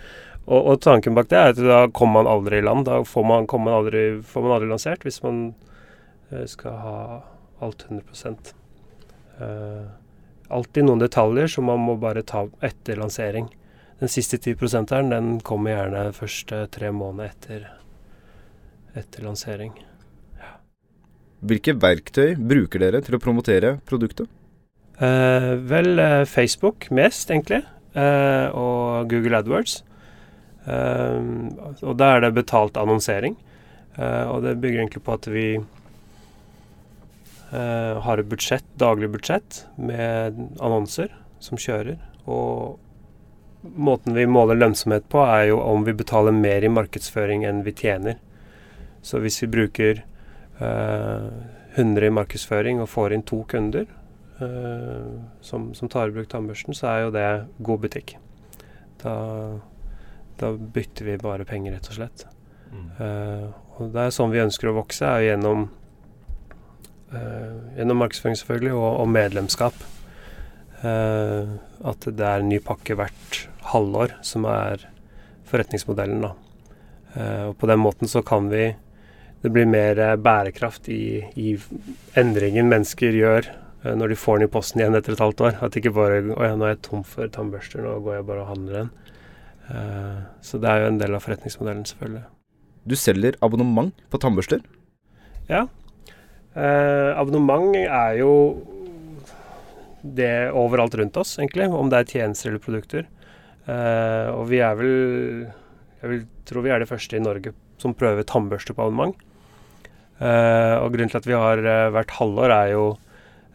Og, 0.45 0.61
og, 0.61 0.77
tanken 0.85 1.17
bak 1.17 1.27
det 1.33 1.41
er 1.41 1.51
at 1.51 1.59
da 1.59 1.81
kommer 1.91 2.21
man 2.21 2.31
aldri 2.31 2.61
i 2.61 2.63
land. 2.63 2.87
Da 2.87 3.01
får 3.03 3.27
man, 3.27 3.49
man 3.51 3.75
aldri, 3.81 4.05
får 4.23 4.45
man 4.45 4.55
aldri 4.55 4.71
lansert 4.71 5.03
hvis 5.03 5.19
man 5.25 5.43
skal 6.47 6.79
ha 6.85 6.95
alt 7.65 7.85
100 7.89 8.58
uh, 9.41 9.87
Alltid 10.49 10.87
noen 10.87 11.01
detaljer 11.01 11.51
som 11.53 11.67
man 11.69 11.83
må 11.85 11.93
bare 12.01 12.23
ta 12.25 12.47
etter 12.65 12.97
lansering. 12.97 13.51
Den 14.01 14.09
siste 14.09 14.39
10 14.39 14.55
%-eren 14.57 15.11
den 15.13 15.27
kommer 15.45 15.75
gjerne 15.75 16.07
første 16.17 16.63
tre 16.73 16.89
måneder 16.89 17.29
etter, 17.29 17.67
etter 18.97 19.27
lansering. 19.27 19.75
Ja. 20.39 20.55
Hvilke 21.45 21.75
verktøy 21.77 22.33
bruker 22.33 22.81
dere 22.81 23.03
til 23.05 23.19
å 23.19 23.21
promotere 23.21 23.75
produktet? 23.85 24.31
Uh, 24.97 25.53
vel, 25.69 26.01
Facebook 26.25 26.89
mest, 26.89 27.29
egentlig. 27.29 27.61
og 27.93 29.09
Google 29.09 29.37
AdWords. 29.37 29.83
Uh, 30.69 31.49
og 31.81 31.95
da 31.97 32.15
er 32.15 32.25
det 32.25 32.35
betalt 32.37 32.77
annonsering. 32.77 33.37
Uh, 33.97 34.25
og 34.33 34.43
det 34.45 34.59
bygger 34.61 34.83
egentlig 34.83 35.03
på 35.03 35.15
at 35.15 35.27
vi 35.31 35.45
uh, 37.53 37.99
har 38.03 38.21
et 38.21 38.29
budsjett, 38.29 38.65
daglig 38.79 39.09
budsjett 39.13 39.63
med 39.75 40.37
annonser 40.59 41.13
som 41.43 41.59
kjører. 41.59 41.99
Og 42.29 42.79
måten 43.75 44.15
vi 44.15 44.27
måler 44.29 44.59
lønnsomhet 44.59 45.07
på, 45.11 45.23
er 45.25 45.49
jo 45.51 45.61
om 45.63 45.85
vi 45.87 45.95
betaler 45.97 46.35
mer 46.35 46.63
i 46.63 46.71
markedsføring 46.71 47.45
enn 47.47 47.63
vi 47.65 47.75
tjener. 47.75 48.19
Så 49.01 49.21
hvis 49.23 49.41
vi 49.43 49.51
bruker 49.51 50.03
100 50.59 52.07
i 52.07 52.11
markedsføring 52.11 52.81
og 52.83 52.91
får 52.91 53.15
inn 53.15 53.23
to 53.23 53.45
kunder 53.47 53.85
som, 55.39 55.69
som 55.75 55.91
tar 55.91 56.11
i 56.11 56.15
bruk 56.17 56.27
tannbørsten, 56.31 56.75
så 56.75 56.89
er 56.91 56.99
jo 57.05 57.13
det 57.15 57.27
god 57.63 57.83
butikk. 57.85 58.17
Da 58.99 59.15
da 60.39 60.53
bytter 60.53 61.05
vi 61.05 61.17
bare 61.17 61.45
penger, 61.45 61.75
rett 61.75 61.89
og 61.91 61.97
slett. 61.97 62.25
Mm. 62.71 62.87
Uh, 62.99 63.45
og 63.79 63.91
det 63.93 64.05
er 64.05 64.15
sånn 64.15 64.31
vi 64.31 64.43
ønsker 64.43 64.71
å 64.71 64.77
vokse, 64.77 65.07
er 65.07 65.25
gjennom, 65.31 65.67
uh, 65.67 65.78
gjennom 67.11 68.03
markedsføring 68.03 68.37
selvfølgelig, 68.37 68.75
og, 68.77 68.89
og 69.03 69.09
medlemskap. 69.09 69.85
Uh, 70.79 71.57
at 71.89 72.05
det 72.07 72.23
er 72.23 72.39
en 72.39 72.51
ny 72.51 72.59
pakke 72.63 72.95
hvert 72.95 73.39
halvår 73.71 74.13
som 74.23 74.45
er 74.47 74.85
forretningsmodellen. 75.49 76.21
da. 76.23 76.31
og 77.49 77.57
på 77.57 77.67
den 77.67 77.79
måten 77.81 78.07
så 78.07 78.21
kan 78.21 78.49
vi 78.51 78.75
Det 79.41 79.51
blir 79.51 79.65
mer 79.65 80.17
bærekraft 80.19 80.89
i, 80.89 81.23
i 81.35 81.57
endringen 82.19 82.67
mennesker 82.67 83.15
gjør 83.15 83.47
når 83.83 84.11
de 84.11 84.15
får 84.19 84.37
den 84.37 84.49
i 84.49 84.51
posten 84.51 84.81
igjen 84.81 84.97
etter 84.97 85.15
et 85.15 85.21
halvt 85.23 85.41
år. 85.41 85.59
At 85.63 85.77
ikke 85.79 85.93
bare 85.95 86.19
Å 86.35 86.43
ja, 86.43 86.55
nå 86.55 86.67
er 86.67 86.73
jeg 86.73 86.81
tom 86.83 87.05
for 87.07 87.27
tannbørster, 87.31 87.83
nå 87.83 87.99
går 88.03 88.17
jeg 88.17 88.27
bare 88.27 88.43
og 88.43 88.51
handler 88.51 88.81
en. 88.81 88.91
Uh, 89.69 90.19
så 90.41 90.59
det 90.59 90.69
er 90.69 90.83
jo 90.83 90.89
en 90.89 90.99
del 90.99 91.15
av 91.15 91.23
forretningsmodellen, 91.23 91.85
selvfølgelig. 91.87 92.25
Du 92.89 92.95
selger 92.97 93.37
abonnement 93.45 93.93
på 94.09 94.19
tannbørster? 94.21 94.63
Ja. 95.49 95.67
Eh, 96.55 97.11
abonnement 97.19 97.75
er 97.77 98.17
jo 98.19 98.33
det 100.01 100.49
overalt 100.55 100.95
rundt 100.95 101.17
oss, 101.19 101.37
egentlig. 101.39 101.67
Om 101.69 101.91
det 101.91 101.99
er 101.99 102.11
tjenester 102.13 102.51
eller 102.51 102.63
produkter. 102.63 103.07
Eh, 103.69 104.27
og 104.33 104.47
vi 104.49 104.63
er 104.63 104.77
vel 104.79 104.93
Jeg 105.99 106.09
vil 106.09 106.21
tro 106.47 106.61
vi 106.63 106.71
er 106.71 106.79
det 106.79 106.87
første 106.87 107.17
i 107.17 107.19
Norge 107.19 107.51
som 107.77 107.93
prøver 107.93 108.23
tannbørste 108.23 108.73
på 108.73 108.85
abonnement. 108.85 109.15
Eh, 110.19 110.75
og 110.79 110.93
grunnen 110.93 111.11
til 111.11 111.19
at 111.19 111.27
vi 111.27 111.35
har 111.35 111.59
uh, 111.59 111.91
hvert 111.95 112.11
halvår, 112.17 112.51
er 112.51 112.71
jo 112.73 112.85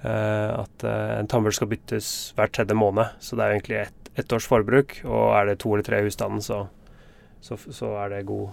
uh, 0.04 0.62
at 0.62 0.84
uh, 0.84 1.18
en 1.18 1.28
tannbørste 1.28 1.60
skal 1.60 1.70
byttes 1.72 2.08
hver 2.36 2.52
tredje 2.52 2.76
måned. 2.76 3.16
Så 3.20 3.36
det 3.36 3.44
er 3.44 3.52
jo 3.52 3.56
egentlig 3.58 3.80
ett 3.82 4.04
et 4.14 4.34
års 4.34 4.46
forbruk, 4.46 5.00
og 5.04 5.34
er 5.34 5.48
det 5.48 5.60
to 5.62 5.72
eller 5.74 5.86
tre 5.86 6.00
i 6.00 6.06
husstanden, 6.06 6.42
så, 6.44 6.64
så, 7.42 7.58
så, 7.58 7.94
er 8.04 8.12
det 8.12 8.26
god, 8.28 8.52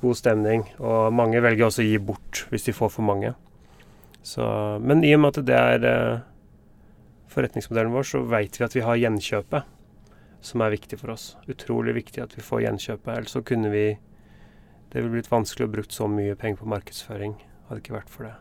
god, 0.00 0.16
stemning. 0.16 0.64
Og 0.80 1.12
mange 1.12 1.42
velger 1.44 1.68
også 1.68 1.84
å 1.84 1.88
gi 1.88 1.98
bort 2.00 2.46
hvis 2.52 2.68
de 2.68 2.76
får 2.76 2.94
for 2.96 3.06
mange. 3.06 3.34
Så, 4.26 4.44
men 4.82 5.04
i 5.06 5.12
og 5.14 5.22
med 5.22 5.36
at 5.36 5.46
det 5.46 5.56
er 5.56 5.84
uh, 5.86 6.24
forretningsmodellen 7.30 7.94
vår, 7.94 8.08
så 8.10 8.22
veit 8.26 8.58
vi 8.58 8.64
at 8.66 8.74
vi 8.74 8.82
har 8.82 8.98
gjenkjøpet, 8.98 9.68
som 10.48 10.64
er 10.64 10.74
viktig 10.74 10.98
for 10.98 11.14
oss. 11.14 11.28
Utrolig 11.50 11.94
viktig 12.00 12.24
at 12.24 12.34
vi 12.34 12.42
får 12.42 12.64
gjenkjøpet. 12.64 13.12
Ellers 13.14 13.36
så 13.36 13.44
kunne 13.46 13.70
vi 13.74 13.86
Det 14.86 15.02
ville 15.02 15.16
blitt 15.16 15.30
vanskelig 15.30 15.66
å 15.66 15.70
bruke 15.70 15.92
så 15.92 16.06
mye 16.08 16.36
penger 16.38 16.60
på 16.60 16.68
markedsføring, 16.70 17.32
hadde 17.68 17.80
ikke 17.82 17.96
vært 17.96 18.10
for 18.10 18.28
det. 18.28 18.36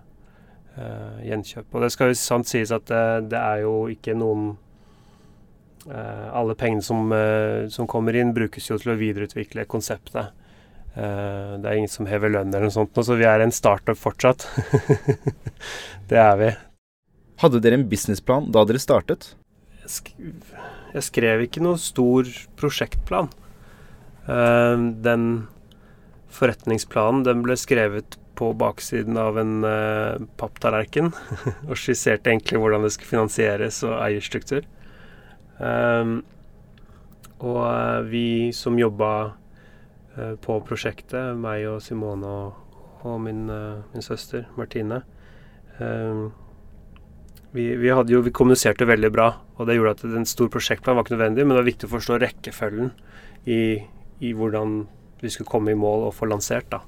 Uh, 0.78 1.18
gjenkjøp. 1.26 1.74
Og 1.74 1.82
det 1.82 1.90
skal 1.92 2.12
jo 2.12 2.18
sant 2.20 2.48
sies 2.48 2.72
at 2.72 2.92
eh, 2.94 3.24
det 3.26 3.40
er 3.40 3.64
jo 3.66 3.74
ikke 3.92 4.16
noen 4.18 4.54
Uh, 5.86 6.32
alle 6.34 6.56
pengene 6.58 6.82
som, 6.82 7.12
uh, 7.14 7.68
som, 7.70 7.86
kommer 7.86 8.16
inn, 8.18 8.32
brukes 8.34 8.72
jo 8.72 8.78
til 8.82 8.96
å 8.96 8.98
videreutvikle 8.98 9.68
konseptet. 9.70 10.32
Uh, 10.96 11.60
det 11.60 11.68
er 11.68 11.80
ingen 11.80 11.92
som 11.92 12.08
hever 12.08 12.32
lønn 12.32 12.54
eller 12.54 12.70
noe 12.70 12.76
sånt, 12.76 12.96
så 12.96 13.18
vi 13.20 13.28
er 13.28 13.44
en 13.44 13.54
startup 13.54 14.00
fortsatt. 14.00 14.48
det 16.10 16.20
er 16.22 16.38
vi. 16.40 16.52
Hadde 17.44 17.60
dere 17.64 17.80
en 17.80 17.88
businessplan 17.92 18.48
da 18.56 18.64
dere 18.68 18.80
startet? 18.80 19.34
Jeg, 19.82 19.92
sk 19.98 20.14
jeg 20.96 21.04
skrev 21.10 21.44
ikke 21.44 21.64
noe 21.66 21.76
stor 21.82 22.30
prosjektplan. 22.56 23.28
den 25.04 25.26
forretningsplanen 26.32 27.26
den 27.28 27.42
ble 27.44 27.58
skrevet 27.60 28.16
på 28.40 28.54
baksiden 28.56 29.20
av 29.20 29.36
en 29.42 29.68
papptallerken 30.40 31.12
og 31.68 31.76
skisserte 31.76 32.32
egentlig 32.32 32.62
hvordan 32.64 32.88
det 32.88 32.94
skulle 32.96 33.12
finansieres 33.12 33.82
og 33.84 33.98
eierstruktur. 34.00 34.64
Og 37.44 37.62
eh, 37.68 38.02
vi 38.08 38.28
som 38.56 38.78
jobba 38.80 39.12
eh, 39.26 39.34
på 40.16 40.60
prosjektet, 40.64 41.36
meg 41.40 41.66
og 41.68 41.82
Simone 41.84 42.30
og, 42.30 42.66
og 43.06 43.22
min, 43.22 43.46
eh, 43.50 43.84
min, 43.94 44.06
søster 44.06 44.48
Martine. 44.58 45.02
Eh, 45.80 46.26
vi, 47.56 47.70
vi, 47.80 47.90
jo, 47.90 48.22
vi, 48.24 48.34
kommuniserte 48.36 48.88
veldig 48.88 49.12
bra, 49.16 49.30
og 49.56 49.68
det 49.68 49.78
gjorde 49.78 49.96
at 49.96 50.18
en 50.20 50.28
stor 50.28 50.50
prosjektplan 50.52 50.98
var 50.98 51.06
ikke 51.06 51.16
nødvendig, 51.16 51.46
men 51.46 51.56
det 51.56 51.62
var 51.62 51.70
viktig 51.70 51.88
å 51.88 51.94
forstå 51.94 52.20
rekkefølgen 52.24 52.92
i, 53.48 53.60
i 54.20 54.34
hvordan 54.36 54.82
vi 55.22 55.32
skulle 55.32 55.52
komme 55.52 55.72
i 55.72 55.80
mål 55.80 56.10
og 56.10 56.18
få 56.18 56.28
lansert. 56.28 56.68
da. 56.74 56.82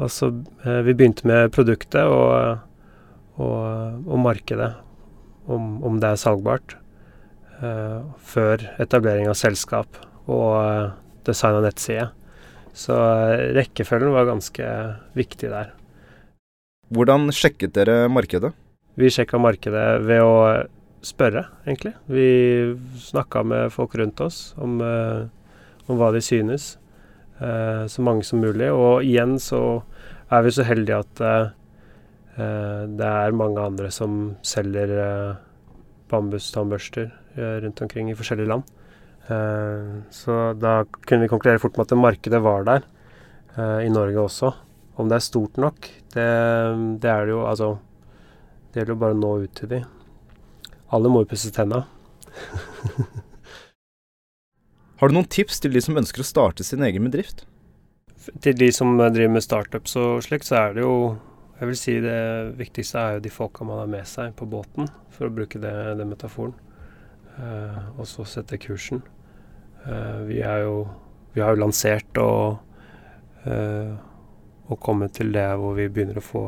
Altså, 0.00 0.30
vi 0.64 0.94
begynte 0.96 1.28
med 1.28 1.52
produktet 1.52 2.08
og, 2.08 2.62
og, 3.36 4.06
og 4.08 4.22
markedet, 4.24 4.70
om, 5.44 5.82
om, 5.84 5.98
det 6.00 6.14
er 6.14 6.22
salgbart, 6.22 6.78
før 8.32 8.64
etablering 8.82 9.28
av 9.28 9.36
selskap 9.38 10.00
og 10.24 10.96
design 11.28 11.58
av 11.60 11.66
nettside. 11.66 12.08
Så 12.76 12.96
uh, 12.96 13.52
rekkefølgen 13.56 14.14
var 14.14 14.28
ganske 14.30 14.68
viktig 15.18 15.52
der. 15.52 15.72
Hvordan 16.92 17.32
sjekket 17.32 17.74
dere 17.76 18.06
markedet? 18.12 18.52
Vi 19.00 19.08
sjekka 19.12 19.40
markedet 19.40 20.02
ved 20.04 20.20
å 20.20 20.34
spørre, 21.02 21.46
egentlig. 21.64 21.94
Vi 22.12 22.26
snakka 23.00 23.40
med 23.48 23.72
folk 23.72 23.96
rundt 23.96 24.20
oss 24.20 24.52
om, 24.60 24.76
om 24.82 25.96
hva 25.96 26.10
de 26.12 26.20
synes. 26.22 26.74
Eh, 27.42 27.86
så 27.86 28.02
mange 28.02 28.24
som 28.24 28.42
mulig. 28.42 28.68
Og 28.70 29.02
igjen 29.06 29.38
så 29.42 29.82
er 30.30 30.44
vi 30.44 30.54
så 30.54 30.66
heldige 30.66 31.00
at 31.02 31.22
eh, 31.26 31.48
eh, 32.36 32.84
det 32.98 33.08
er 33.08 33.38
mange 33.38 33.62
andre 33.62 33.90
som 33.90 34.36
selger 34.46 34.92
bambustannbørster 36.12 37.10
rundt 37.64 37.80
omkring 37.80 38.10
i 38.12 38.16
forskjellige 38.16 38.50
land. 38.50 38.66
Så 39.26 40.36
da 40.58 40.72
kunne 41.06 41.24
vi 41.24 41.30
konkludere 41.30 41.60
fort 41.62 41.76
med 41.78 41.92
at 41.92 41.98
markedet 42.00 42.40
var 42.42 42.64
der 42.66 42.86
i 43.84 43.90
Norge 43.92 44.18
også. 44.18 44.50
Om 44.98 45.08
det 45.08 45.16
er 45.16 45.24
stort 45.24 45.60
nok, 45.62 45.86
det, 46.12 46.26
det 47.00 47.10
er 47.10 47.24
det 47.28 47.32
jo 47.32 47.44
altså 47.48 47.68
Det 48.72 48.80
gjelder 48.80 48.92
jo 48.92 49.00
bare 49.00 49.14
å 49.14 49.20
nå 49.20 49.30
ut 49.44 49.54
til 49.56 49.70
de. 49.70 49.80
Alle 50.92 51.12
må 51.12 51.22
jo 51.22 51.30
pusse 51.30 51.52
tenna. 51.52 51.84
Har 55.02 55.10
du 55.10 55.16
noen 55.16 55.28
tips 55.28 55.58
til 55.60 55.72
de 55.74 55.80
som 55.82 55.96
ønsker 55.98 56.22
å 56.22 56.26
starte 56.28 56.64
sin 56.64 56.84
egen 56.86 57.04
bedrift? 57.08 57.44
Til 58.44 58.54
de 58.54 58.68
som 58.70 58.94
driver 59.00 59.32
med 59.34 59.42
startups 59.42 59.96
og 59.98 60.22
slikt, 60.22 60.46
så 60.46 60.60
er 60.60 60.76
det 60.76 60.84
jo 60.84 60.96
Jeg 61.58 61.68
vil 61.68 61.78
si 61.78 61.94
det 62.02 62.20
viktigste 62.58 62.98
er 62.98 63.16
jo 63.16 63.22
de 63.22 63.30
folka 63.30 63.64
man 63.66 63.78
har 63.78 63.90
med 63.90 64.06
seg 64.08 64.32
på 64.34 64.48
båten, 64.50 64.88
for 65.14 65.28
å 65.28 65.34
bruke 65.34 65.60
det, 65.62 65.74
det 65.98 66.06
metaforen. 66.08 66.54
Uh, 67.38 67.98
og 67.98 68.06
så 68.08 68.26
sette 68.28 68.58
kursen. 68.60 69.02
Uh, 69.86 70.22
vi 70.28 70.42
er 70.44 70.66
jo 70.66 70.86
Vi 71.32 71.40
har 71.40 71.54
jo 71.54 71.64
lansert 71.64 72.18
og 72.20 72.60
og 73.42 74.78
kommet 74.78 75.16
til 75.16 75.32
det 75.34 75.48
hvor 75.58 75.72
vi 75.74 75.88
begynner 75.90 76.20
å 76.20 76.22
få 76.22 76.42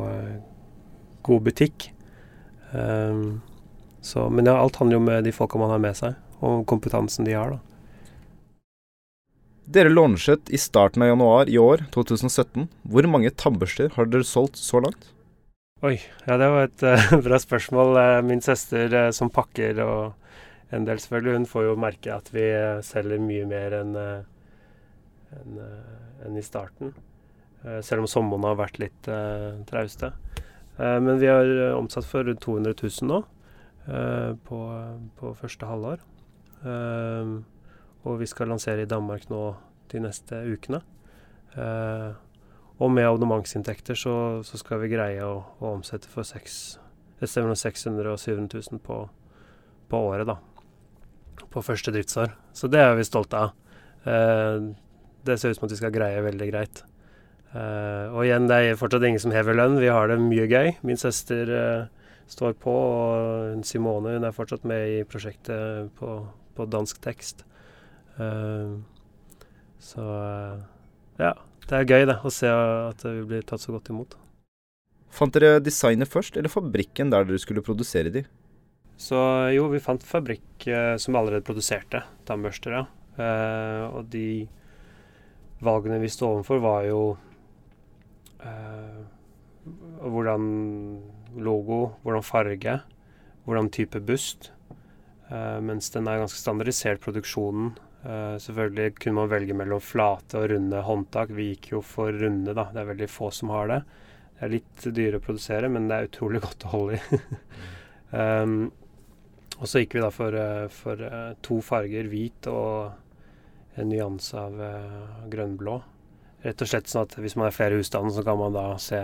god 1.27 1.41
butikk. 1.43 1.89
Um, 2.71 3.41
så, 4.05 4.29
men 4.29 4.45
ja, 4.47 4.55
alt 4.55 4.77
handler 4.79 4.95
jo 4.95 5.01
om 5.01 5.09
de 5.25 5.33
folka 5.35 5.59
man 5.59 5.73
har 5.73 5.81
med 5.81 5.97
seg, 5.97 6.15
og 6.39 6.65
kompetansen 6.69 7.27
de 7.27 7.33
har. 7.35 7.55
da. 7.55 7.59
Dere 9.65 9.89
launchet 9.89 10.51
i 10.53 10.59
starten 10.61 11.01
av 11.01 11.09
januar 11.09 11.49
i 11.49 11.57
år, 11.57 11.87
2017. 11.95 12.67
Hvor 12.85 13.07
mange 13.09 13.33
tannbørster 13.33 13.95
har 13.95 14.09
dere 14.11 14.27
solgt 14.27 14.61
så 14.61 14.83
langt? 14.85 15.09
Oi, 15.85 15.97
ja 16.27 16.37
det 16.39 16.51
var 16.53 16.69
et 16.69 16.85
uh, 16.85 17.15
bra 17.25 17.39
spørsmål. 17.41 17.97
Min 18.27 18.45
søster 18.45 18.93
uh, 18.93 19.09
som 19.15 19.33
pakker 19.33 19.81
og 19.83 20.24
en 20.75 20.87
del 20.87 21.01
selvfølgelig, 21.01 21.39
hun 21.39 21.49
får 21.49 21.67
jo 21.69 21.75
merke 21.79 22.13
at 22.13 22.31
vi 22.33 22.45
selger 22.85 23.23
mye 23.23 23.45
mer 23.49 23.75
enn 23.81 23.95
en, 23.99 25.59
en 26.25 26.37
i 26.37 26.43
starten. 26.45 26.93
selv 27.81 28.03
om 28.03 28.07
sommeren 28.07 28.45
har 28.45 28.59
vært 28.59 28.77
litt 28.79 29.07
trauste. 29.67 30.11
men 30.77 31.19
vi 31.19 31.27
har 31.31 31.49
omsatt 31.73 32.05
for 32.05 32.23
rundt 32.27 32.43
200 32.45 32.75
000 32.83 33.09
nå 33.09 33.21
på, 34.45 34.59
på 35.17 35.33
første 35.41 35.65
halvår. 35.65 36.03
Uh, 36.65 37.41
og 38.05 38.19
vi 38.21 38.27
skal 38.29 38.51
lansere 38.53 38.85
i 38.85 38.89
Danmark 38.89 39.29
nå 39.29 39.41
de 39.91 40.01
neste 40.03 40.37
ukene. 40.45 40.81
Eh, 41.55 42.11
og 42.75 42.91
med 42.91 43.07
abonnementsinntekter 43.07 43.97
så, 43.97 44.15
så, 44.43 44.59
skal 44.59 44.81
vi 44.83 44.91
greie 44.91 45.23
å, 45.23 45.39
å 45.59 45.71
omsette 45.77 46.09
for 46.11 46.27
6, 46.27 46.57
et 47.21 47.31
sted 47.31 47.47
600 47.47 48.11
og 48.11 48.19
700 48.19 48.61
000 48.73 48.81
på, 48.83 48.99
på, 49.89 50.01
året, 50.11 50.27
da. 50.27 50.37
På 51.55 51.63
første 51.63 51.93
driftsår. 51.95 52.33
Så 52.51 52.67
det 52.67 52.81
er 52.83 52.97
vi 52.99 53.07
stolte 53.07 53.45
av. 53.45 53.55
Eh, 54.03 54.67
det 55.25 55.39
ser 55.39 55.53
ut 55.53 55.59
som 55.59 55.69
at 55.69 55.73
vi 55.73 55.79
skal 55.79 55.95
greie 55.95 56.23
veldig 56.25 56.49
greit. 56.51 56.83
Eh, 57.55 58.11
og 58.11 58.25
igjen, 58.25 58.49
det 58.51 58.57
er 58.59 58.79
fortsatt 58.79 59.05
ingen 59.07 59.21
som 59.23 59.33
hever 59.33 59.55
lønn. 59.55 59.79
Vi 59.79 59.91
har 59.91 60.11
det 60.11 60.19
mye 60.19 60.47
gøy. 60.51 60.73
Min 60.85 60.99
søster 60.99 61.51
eh, 61.55 62.09
står 62.31 62.57
på, 62.59 62.73
og 62.73 63.63
Simone 63.67 64.17
hun 64.17 64.27
er 64.27 64.35
fortsatt 64.35 64.65
med 64.67 64.97
i 64.97 64.99
prosjektet 65.07 65.93
på, 65.99 66.17
på 66.57 66.67
dansk 66.67 66.99
tekst. 67.03 67.45
Uh, 68.15 68.79
så 69.83 69.99
uh, 69.99 70.61
ja, 71.19 71.33
det 71.67 71.75
er 71.75 71.89
gøy 71.89 72.05
det, 72.07 72.15
å 72.23 72.31
se 72.31 72.47
at 72.47 73.03
vi 73.03 73.25
blir 73.27 73.43
tatt 73.43 73.59
så 73.59 73.75
godt 73.75 73.91
imot. 73.91 74.15
Fant 75.15 75.35
dere 75.35 75.59
designet 75.63 76.11
først, 76.11 76.39
eller 76.39 76.51
fabrikken 76.51 77.11
der 77.11 77.27
dere 77.27 77.41
skulle 77.43 77.63
produsere 77.63 78.13
de? 78.13 78.23
Så 78.97 79.17
jo, 79.51 79.67
vi 79.73 79.81
fant 79.83 80.03
fabrikk 80.03 80.67
eh, 80.71 80.95
som 81.01 81.17
allerede 81.19 81.45
produserte 81.45 82.03
tannbørster, 82.27 82.77
ja. 82.77 82.85
og 83.91 84.07
de 84.11 84.45
valgene 85.63 86.01
vi 86.01 86.09
sto 86.11 86.29
overfor, 86.33 86.59
var 86.63 86.87
jo 86.87 87.01
hvordan 90.03 90.43
logo, 91.41 91.79
hvordan 92.03 92.25
farge, 92.25 92.75
hvordan 93.45 93.71
type 93.73 94.01
bust. 94.03 94.51
mens 95.63 95.89
den 95.89 96.07
er 96.07 96.19
ganske 96.21 96.37
standardisert, 96.37 96.99
produksjonen 97.01 97.71
Uh, 98.05 98.37
selvfølgelig 98.37 98.99
kunne 98.99 99.17
man 99.17 99.29
velge 99.31 99.55
mellom 99.57 99.81
flate 99.81 100.37
og 100.37 100.51
runde 100.51 100.81
håndtak. 100.85 101.31
Vi 101.33 101.49
gikk 101.53 101.71
jo 101.71 101.81
for 101.81 102.13
runde, 102.13 102.53
da. 102.53 102.67
Det 102.73 102.83
er 102.83 102.91
veldig 102.91 103.07
få 103.09 103.31
som 103.33 103.49
har 103.55 103.71
det. 103.71 103.79
Det 104.35 104.45
er 104.45 104.51
litt 104.53 104.85
dyrere 104.85 105.21
å 105.21 105.25
produsere, 105.25 105.71
men 105.73 105.87
det 105.89 105.97
er 105.97 106.09
utrolig 106.11 106.41
godt 106.45 106.67
å 106.67 106.73
holde 106.75 106.99
i. 106.99 107.21
um, 108.13 108.59
og 109.59 109.69
så 109.69 109.81
gikk 109.81 109.95
vi 109.97 110.03
da 110.03 110.11
for, 110.13 110.35
uh, 110.35 110.67
for 110.71 110.99
uh, 110.99 111.33
to 111.45 111.59
farger, 111.63 112.09
hvit 112.11 112.49
og 112.51 113.79
en 113.79 113.89
nyanse 113.91 114.39
av 114.39 114.53
grønnblå. 115.27 115.73
Rett 116.45 116.61
og 116.63 116.69
slett 116.69 116.87
sånn 116.87 117.03
at 117.03 117.15
hvis 117.19 117.35
man 117.35 117.49
er 117.49 117.55
flere 117.55 117.75
husstander, 117.75 118.13
så 118.15 118.23
kan 118.23 118.37
man 118.39 118.55
da 118.55 118.69
se 118.79 119.01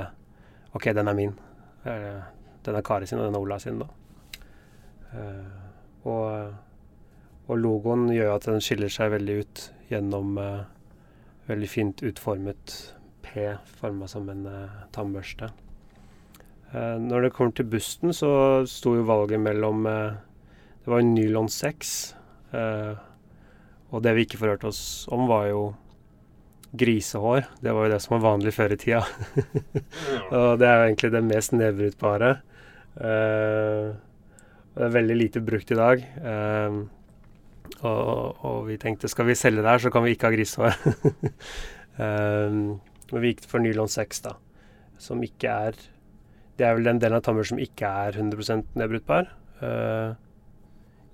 OK, 0.72 0.86
den 0.96 1.12
er 1.12 1.18
min. 1.18 1.34
Den 1.84 2.78
er 2.78 2.86
Kari 2.88 3.10
sin, 3.10 3.20
og 3.20 3.28
den 3.28 3.36
er 3.36 3.44
Ola 3.44 3.58
sin, 3.60 3.82
da. 3.82 3.90
og 6.08 6.54
og 7.52 7.60
logoen 7.60 8.06
gjør 8.14 8.38
at 8.38 8.46
den 8.48 8.64
skiller 8.64 8.88
seg 8.88 9.12
veldig 9.12 9.34
ut 9.42 9.62
gjennom 9.90 10.38
veldig 11.50 11.68
fint 11.68 12.04
utformet 12.08 12.76
P 13.26 13.50
forma 13.82 14.08
som 14.08 14.30
en 14.32 14.46
tannbørste. 14.96 15.50
Når 16.72 17.26
det 17.26 17.34
kommer 17.36 17.52
til 17.58 17.68
busten, 17.68 18.16
så 18.16 18.64
sto 18.72 18.96
jo 18.96 19.04
valget 19.10 19.44
mellom 19.44 19.84
Det 20.82 20.90
var 20.90 21.02
jo 21.02 21.12
nylon 21.12 21.50
6. 21.52 21.94
og 23.92 24.04
det 24.04 24.16
vi 24.18 24.26
ikke 24.26 24.40
forhørte 24.42 24.70
oss 24.72 24.82
om, 25.14 25.28
var 25.30 25.46
jo 25.52 25.62
grisehår. 26.72 27.46
Det 27.62 27.74
var 27.76 27.86
jo 27.86 27.92
det 27.94 28.00
som 28.04 28.16
var 28.16 28.24
vanlig 28.30 28.54
før 28.56 28.76
i 28.76 28.80
tida. 28.80 29.02
og 30.38 30.60
det 30.62 30.68
er 30.68 30.78
jo 30.78 30.88
egentlig 30.88 31.12
det 31.14 31.24
mest 31.28 31.56
nedbrytbare. 31.56 32.32
det 32.96 34.86
er 34.88 34.96
veldig 34.96 35.18
lite 35.20 35.44
brukt 35.44 35.72
i 35.72 35.80
dag. 35.80 36.06
Eh, 36.32 36.80
og, 37.82 38.44
og, 38.46 38.58
vi 38.68 38.78
tenkte 38.80 39.10
skal 39.12 39.28
vi 39.30 39.38
selge 39.38 39.64
det 39.64 39.70
her, 39.70 39.84
så 39.84 39.92
kan 39.92 40.06
vi 40.06 40.16
ikke 40.16 40.30
ha 40.30 40.36
grisehår. 40.36 40.78
men 43.12 43.22
vi 43.24 43.34
gikk 43.34 43.46
for 43.52 43.64
nylon 43.64 43.92
6, 43.92 44.24
da. 44.28 44.38
Som 45.02 45.24
ikke 45.26 45.50
er 45.50 45.80
Det 46.60 46.68
er 46.68 46.76
vel 46.78 46.86
den 46.86 47.00
delen 47.02 47.18
av 47.18 47.24
tammer 47.26 47.48
som 47.48 47.60
ikke 47.60 47.88
er 47.88 48.20
100 48.20 48.76
nedbrytbar. 48.78 49.32
Uh, 49.62 50.14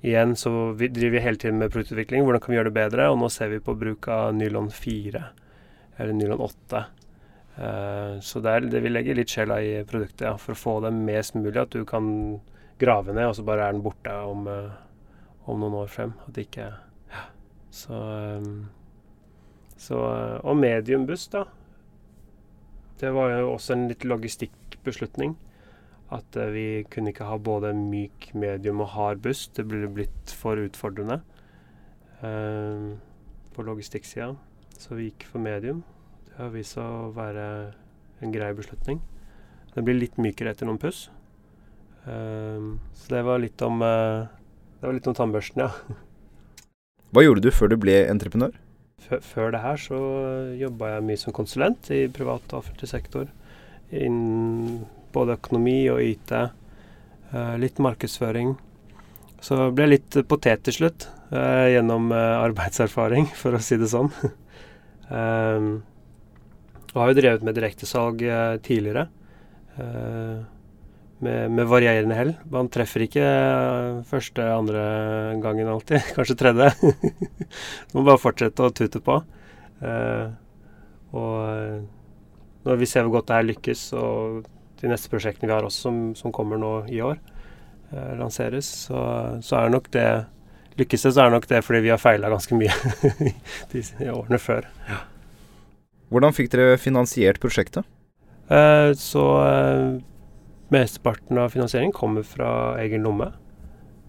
igjen 0.07 0.35
så 0.39 0.51
vi 0.77 0.89
driver 0.93 1.17
vi 1.17 1.23
hele 1.25 1.41
tiden 1.41 1.59
med 1.61 1.71
produktutvikling. 1.73 2.25
Hvordan 2.25 2.43
kan 2.43 2.53
vi 2.53 2.57
gjøre 2.59 2.71
det 2.71 2.77
bedre? 2.79 3.09
Og 3.11 3.19
nå 3.21 3.29
ser 3.33 3.51
vi 3.53 3.63
på 3.63 3.75
bruk 3.77 4.09
av 4.13 4.31
nylon 4.37 4.71
4 4.73 5.23
eller 5.97 6.13
nylon 6.13 6.43
8. 6.47 6.83
Uh, 7.57 8.17
så 8.21 8.41
det, 8.43 8.51
er, 8.51 8.67
det 8.69 8.83
vi 8.85 8.91
legger 8.91 9.17
litt 9.17 9.33
sjela 9.33 9.57
i 9.65 9.79
produktet 9.89 10.27
ja, 10.27 10.35
for 10.37 10.53
å 10.53 10.59
få 10.59 10.75
det 10.85 10.93
mest 10.93 11.37
mulig. 11.37 11.57
At 11.61 11.73
du 11.73 11.85
kan 11.89 12.09
grave 12.77 13.15
ned, 13.15 13.31
og 13.31 13.37
så 13.39 13.45
bare 13.47 13.65
er 13.65 13.73
den 13.73 13.85
borte 13.85 14.13
om 14.29 14.45
uh, 14.45 14.75
om 15.47 15.61
noen 15.61 15.77
år 15.81 15.91
frem. 15.91 16.13
At 16.27 16.35
det 16.35 16.47
ikke 16.47 16.67
ja. 17.11 17.23
Så, 17.71 17.95
um, 17.95 18.67
så 19.79 20.01
Og 20.43 20.57
mediumbuss, 20.59 21.27
da. 21.31 21.45
Det 22.97 23.11
var 23.13 23.35
jo 23.37 23.53
også 23.53 23.75
en 23.75 23.87
litt 23.91 24.05
logistikkbeslutning. 24.07 25.35
At 26.13 26.37
uh, 26.39 26.47
vi 26.53 26.85
kunne 26.91 27.11
ikke 27.11 27.27
ha 27.27 27.37
både 27.41 27.73
myk, 27.75 28.29
medium 28.37 28.83
og 28.85 28.93
hard 28.93 29.23
buss. 29.25 29.47
Det 29.51 29.67
ble 29.67 29.89
blitt 29.91 30.31
for 30.31 30.59
utfordrende 30.61 31.19
uh, 32.23 32.95
på 33.53 33.65
logistikksida. 33.67 34.35
så 34.77 34.95
vi 34.95 35.09
gikk 35.09 35.27
for 35.31 35.41
medium. 35.41 35.83
Det 36.29 36.37
har 36.37 36.53
vist 36.53 36.77
seg 36.77 36.85
å 36.85 37.11
være 37.15 37.45
en 38.21 38.33
grei 38.33 38.53
beslutning. 38.53 39.01
Det 39.73 39.83
blir 39.85 39.97
litt 39.97 40.17
mykere 40.21 40.53
etter 40.53 40.69
noen 40.69 40.79
puss. 40.81 41.07
Um, 42.07 42.77
så 42.95 43.17
det 43.17 43.23
var 43.27 43.41
litt 43.43 43.61
om 43.65 43.81
uh, 43.83 44.29
Det 44.79 44.85
var 44.85 44.95
litt 44.95 45.09
om 45.11 45.15
tannbørsten, 45.17 45.65
ja. 45.65 45.97
Hva 47.11 47.23
gjorde 47.25 47.43
du 47.43 47.51
før 47.51 47.73
du 47.73 47.75
ble 47.81 47.97
entreprenør? 48.07 48.53
Før, 49.03 49.19
før 49.23 49.51
det 49.53 49.63
her 49.63 49.81
så 49.81 49.99
jobba 50.57 50.93
jeg 50.93 51.05
mye 51.09 51.19
som 51.19 51.35
konsulent 51.35 51.89
i 51.93 52.05
privat 52.13 52.47
og 52.53 52.61
offentlig 52.61 52.89
sektor. 52.91 53.27
Innen 53.91 54.85
både 55.17 55.37
økonomi 55.37 55.79
og 55.93 56.01
IT. 56.03 56.33
Uh, 57.33 57.55
litt 57.59 57.81
markedsføring. 57.83 58.55
Så 59.43 59.57
ble 59.57 59.73
ble 59.75 59.91
litt 59.95 60.17
potet 60.29 60.63
til 60.65 60.77
slutt, 60.79 61.09
uh, 61.33 61.67
gjennom 61.69 62.09
arbeidserfaring, 62.15 63.29
for 63.41 63.57
å 63.57 63.63
si 63.63 63.79
det 63.79 63.91
sånn. 63.91 64.11
um, 65.11 65.71
og 66.93 67.01
har 67.01 67.11
jo 67.11 67.17
drevet 67.19 67.43
med 67.45 67.57
direktesalg 67.57 68.23
tidligere. 68.65 69.09
uh, 69.77 70.45
med, 71.19 71.51
med, 71.51 71.65
varierende 71.65 72.15
hell. 72.17 72.33
Man 72.53 72.69
treffer 72.69 73.05
ikke 73.07 73.23
første, 74.09 74.43
andre 74.53 74.83
gangen 75.41 75.69
alltid. 75.71 76.03
Kanskje 76.15 76.37
tredje. 76.37 76.71
Så 76.77 77.97
må 77.97 78.05
bare 78.05 78.21
fortsette 78.21 78.67
å 78.67 78.73
tute 78.75 79.01
på. 79.03 79.17
Uh, 79.81 80.29
og 81.15 81.35
eh, 81.47 81.81
når 82.67 82.79
vi 82.81 82.87
ser 82.89 83.05
hvor 83.05 83.17
godt 83.17 83.29
det 83.29 83.37
her 83.37 83.47
lykkes, 83.47 83.83
og 83.95 84.47
de 84.81 84.91
neste 84.91 85.11
prosjektene 85.11 85.49
vi 85.51 85.55
har 85.55 85.67
også, 85.67 85.87
som, 85.87 85.99
som 86.17 86.33
kommer 86.35 86.59
nå 86.61 86.71
i 86.93 87.01
år, 87.03 87.19
eh, 87.91 88.15
lanseres, 88.19 88.69
så, 88.87 89.03
så, 89.41 89.61
er 89.61 89.73
nok 89.73 89.91
det 89.95 90.09
Lykkes 90.77 91.07
det, 91.07 91.11
så 91.15 91.23
er 91.23 91.31
nok 91.33 91.47
det 91.49 91.63
fordi 91.65 91.79
vi 91.87 91.89
har 91.89 91.97
feila 91.97 92.29
ganske 92.29 92.53
mye 92.53 92.73
de, 93.71 93.81
årene 94.13 94.37
før. 94.37 94.67
Ja. 94.85 94.99
Hvordan 96.13 96.35
fikk 96.37 96.51
dere 96.53 96.77
finansiert 96.77 97.39
prosjektet? 97.41 97.87
Eh, 98.53 98.91
så 98.93 99.23
eh, 99.41 99.97
mesteparten 100.69 101.39
av 101.41 101.49
finansieringen 101.49 101.95
kommer 101.95 102.23
fra 102.23 102.51
egen 102.83 103.03
lomme. 103.03 103.31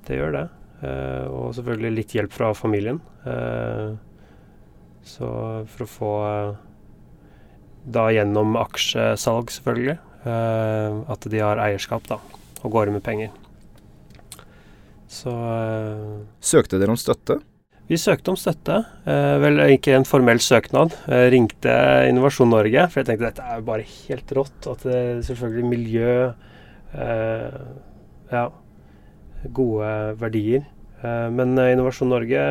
Det 0.06 0.18
gjør 0.20 0.36
det. 0.36 0.44
Eh, 0.84 1.24
og 1.26 1.56
selvfølgelig 1.56 1.94
litt 1.96 2.14
hjelp 2.14 2.36
fra 2.36 2.52
familien. 2.54 3.00
så 5.08 5.28
for 5.72 5.84
å 5.84 5.88
få 5.88 6.12
da 7.88 8.04
gjennom 8.12 8.56
aksjesalg, 8.60 9.50
selvfølgelig, 9.52 9.96
at 10.28 11.28
de 11.30 11.40
har 11.42 11.60
eierskap 11.62 12.08
da, 12.08 12.18
og 12.62 12.74
går 12.74 12.92
med 12.94 13.04
penger. 13.06 13.30
Så 15.08 15.32
Søkte 16.44 16.80
dere 16.80 16.92
om 16.92 17.00
støtte? 17.00 17.38
Vi 17.88 17.96
søkte 17.96 18.34
om 18.34 18.36
støtte. 18.36 18.82
Eh, 19.08 19.34
vel 19.40 19.62
ikke 19.72 19.94
en 19.96 20.04
formell 20.04 20.40
søknad. 20.44 20.92
Jeg 21.08 21.30
ringte 21.32 21.72
Innovasjon 22.10 22.50
Norge, 22.52 22.82
for 22.90 23.00
jeg 23.00 23.08
tenkte 23.08 23.30
dette 23.30 23.46
er 23.48 23.62
jo 23.62 23.64
bare 23.64 23.86
helt 23.88 24.32
rått. 24.36 24.68
At 24.68 24.82
det 24.84 24.96
er 24.98 25.22
selvfølgelig 25.24 25.70
miljø 25.70 26.16
eh, 26.92 27.62
Ja, 28.28 28.42
gode 29.56 29.92
verdier. 30.20 30.66
Eh, 31.00 31.28
men 31.32 31.56
Innovasjon 31.56 32.12
Norge 32.12 32.42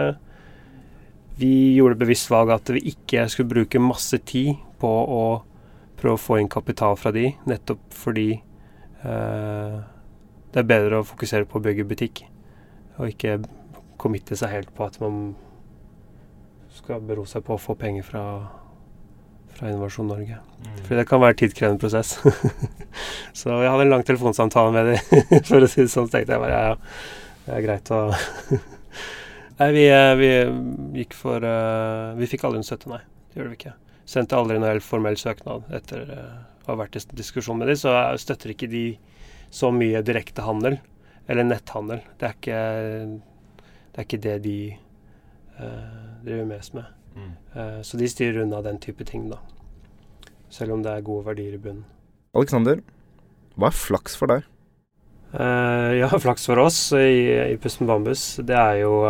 Vi 1.38 1.54
gjorde 1.78 2.00
bevisst 2.02 2.32
valg 2.34 2.50
at 2.56 2.74
vi 2.74 2.82
ikke 2.96 3.28
skulle 3.30 3.52
bruke 3.52 3.84
masse 3.84 4.18
tid 4.26 4.56
på 4.82 4.90
å 4.90 5.22
prøve 5.98 6.18
å 6.18 6.22
få 6.22 6.40
inn 6.42 6.50
kapital 6.52 6.98
fra 7.00 7.12
de, 7.16 7.32
nettopp 7.50 7.82
fordi 7.96 8.30
eh, 8.38 9.78
det 10.54 10.62
er 10.62 10.70
bedre 10.70 11.02
å 11.02 11.08
fokusere 11.08 11.48
på 11.50 11.60
å 11.60 11.66
bygge 11.66 11.88
butikk, 11.90 12.24
og 12.98 13.12
ikke 13.12 13.40
committe 14.02 14.38
seg 14.38 14.54
helt 14.54 14.72
på 14.78 14.86
at 14.86 15.00
man 15.02 15.36
skal 16.78 17.02
bero 17.04 17.26
seg 17.28 17.44
på 17.46 17.56
å 17.56 17.62
få 17.62 17.76
penger 17.78 18.06
fra, 18.06 18.24
fra 19.58 19.72
Innovasjon 19.72 20.10
Norge. 20.12 20.38
Mm. 20.38 20.80
For 20.86 21.00
det 21.00 21.08
kan 21.10 21.22
være 21.24 21.36
en 21.36 21.40
tidkrevende 21.42 21.82
prosess. 21.82 22.16
så 23.38 23.58
jeg 23.58 23.72
hadde 23.72 23.88
en 23.88 23.94
lang 23.96 24.06
telefonsamtale 24.06 24.74
med 24.76 24.92
dem, 24.94 25.42
for 25.50 25.66
å 25.66 25.70
si 25.70 25.84
det 25.84 25.92
sånn. 25.94 26.10
Så 26.10 26.14
tenkte 26.14 26.38
jeg 26.38 26.44
bare 26.44 26.62
ja, 26.62 26.78
det 27.48 27.58
er 27.58 27.66
greit 27.66 27.94
å 27.96 28.02
Nei, 29.58 29.72
vi, 29.74 29.88
eh, 29.90 30.14
vi, 30.20 30.28
gikk 31.00 31.16
for 31.18 31.42
uh, 31.42 32.14
Vi 32.20 32.28
fikk 32.30 32.44
aldri 32.46 32.62
en 32.62 32.68
støtte, 32.68 32.92
nei. 32.92 33.00
Det 33.32 33.40
gjorde 33.40 33.54
vi 33.56 33.58
ikke. 33.58 33.72
Sendte 34.08 34.38
aldri 34.40 34.60
noen 34.62 34.84
formell 34.84 35.18
søknad 35.20 35.68
etter 35.76 36.08
uh, 36.08 36.44
å 36.66 36.74
ha 36.74 36.82
vært 36.84 36.96
i 37.00 37.04
diskusjon 37.18 37.60
med 37.60 37.68
dem. 37.72 37.80
Så 37.80 37.94
støtter 38.22 38.54
ikke 38.54 38.70
de 38.72 38.86
så 39.54 39.72
mye 39.72 40.04
direkte 40.06 40.46
handel, 40.48 40.78
eller 41.28 41.48
netthandel. 41.48 42.04
Det 42.20 42.30
er 42.30 42.38
ikke 42.38 42.62
det 43.98 44.04
er 44.04 44.06
ikke 44.06 44.22
det 44.22 44.36
de 44.46 44.58
uh, 45.58 46.18
driver 46.22 46.44
mest 46.46 46.76
med. 46.78 46.90
Mm. 47.18 47.32
Uh, 47.56 47.80
så 47.82 47.98
de 47.98 48.10
styrer 48.12 48.44
unna 48.44 48.60
den 48.62 48.78
type 48.78 49.02
ting, 49.10 49.24
da. 49.32 49.40
Selv 50.54 50.76
om 50.76 50.84
det 50.86 50.92
er 50.94 51.08
gode 51.08 51.26
verdier 51.26 51.56
i 51.58 51.62
bunnen. 51.62 51.88
Aleksander, 52.38 52.84
hva 53.58 53.72
er 53.72 53.80
flaks 53.80 54.14
for 54.20 54.30
deg? 54.30 54.46
Uh, 55.34 55.98
ja, 55.98 56.12
flaks 56.28 56.46
for 56.46 56.62
oss 56.62 56.78
i, 56.94 57.26
i 57.56 57.58
Pusten 57.58 57.90
Bambus, 57.90 58.36
det 58.46 58.54
er 58.54 58.84
jo 58.84 59.02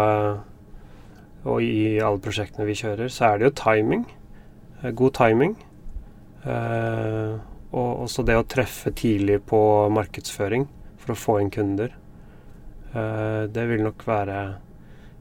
Og 1.48 1.60
i 1.62 2.00
alle 2.00 2.24
prosjektene 2.24 2.66
vi 2.70 2.80
kjører, 2.80 3.12
så 3.12 3.34
er 3.34 3.38
det 3.38 3.50
jo 3.50 3.58
timing. 3.60 4.08
God 4.82 5.14
timing. 5.18 5.56
og 6.48 8.04
også 8.04 8.24
det 8.24 8.38
å 8.38 8.46
treffe 8.48 8.94
tidlig 8.96 9.42
på 9.50 9.60
markedsføring 9.92 10.68
for 11.02 11.14
å 11.14 11.20
få 11.20 11.40
inn 11.42 11.50
kunder. 11.52 11.92
det 12.94 13.66
vil 13.68 13.84
nok 13.84 14.06
være 14.08 14.38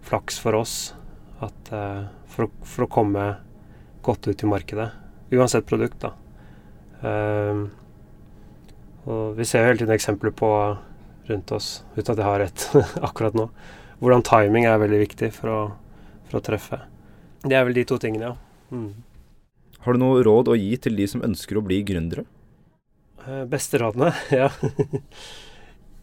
flaks 0.06 0.38
for 0.38 0.54
oss 0.54 0.94
at, 1.40 1.70
for, 1.70 2.46
å, 2.46 2.50
for, 2.62 2.84
å, 2.84 2.86
komme 2.86 3.24
godt 4.06 4.28
ut 4.28 4.42
i 4.42 4.46
markedet. 4.46 4.90
Uansett 5.34 5.66
produkt, 5.66 6.04
da. 6.04 6.12
Og 9.06 9.34
vi 9.38 9.44
ser 9.44 9.62
jo 9.62 9.70
hele 9.70 9.82
tiden 9.82 9.94
eksempler 9.94 10.34
på 10.34 10.50
rundt 11.26 11.52
oss, 11.54 11.84
uten 11.96 12.12
at 12.12 12.20
jeg 12.20 12.26
har 12.26 12.44
et 12.44 12.68
akkurat 13.08 13.36
nå, 13.38 13.48
hvordan 14.02 14.24
timing 14.26 14.66
er 14.68 14.80
veldig 14.82 15.02
viktig 15.02 15.30
for 15.34 15.52
å, 15.52 15.60
for 16.28 16.40
å 16.40 16.44
treffe. 16.44 16.80
Det 17.46 17.56
er 17.56 17.66
vel 17.66 17.76
de 17.76 17.86
to 17.88 17.98
tingene, 18.02 18.32
ja. 18.32 18.36
Mm. 18.74 18.90
Har 19.86 19.94
du 19.94 20.02
noe 20.02 20.22
råd 20.26 20.48
å 20.50 20.56
gi 20.58 20.72
til 20.82 20.96
de 20.98 21.04
som 21.06 21.22
ønsker 21.22 21.60
å 21.60 21.62
bli 21.62 21.76
gründere? 21.86 22.24
Uh, 23.22 23.44
beste 23.46 23.78
rådene, 23.78 24.08
ja. 24.34 24.48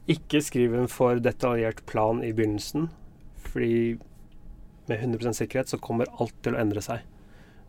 Ikke 0.08 0.40
skriv 0.40 0.78
en 0.80 0.88
for 0.88 1.20
detaljert 1.20 1.82
plan 1.90 2.22
i 2.24 2.30
begynnelsen. 2.32 2.88
Fordi 3.44 3.98
med 4.88 5.04
100% 5.04 5.36
sikkerhet 5.42 5.74
så 5.74 5.82
kommer 5.84 6.08
alt 6.24 6.38
til 6.40 6.56
å 6.56 6.62
endre 6.64 6.80
seg. 6.86 7.04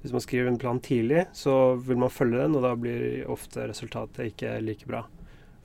Hvis 0.05 0.15
man 0.15 0.23
skriver 0.23 0.53
en 0.53 0.61
plan 0.63 0.79
tidlig, 0.79 1.27
så 1.35 1.75
vil 1.83 1.99
man 1.99 2.15
følge 2.15 2.45
den, 2.45 2.55
og 2.55 2.63
da 2.63 2.77
blir 2.79 3.27
ofte 3.35 3.67
resultatet 3.67 4.31
ikke 4.31 4.55
like 4.63 4.87
bra. 4.87 5.03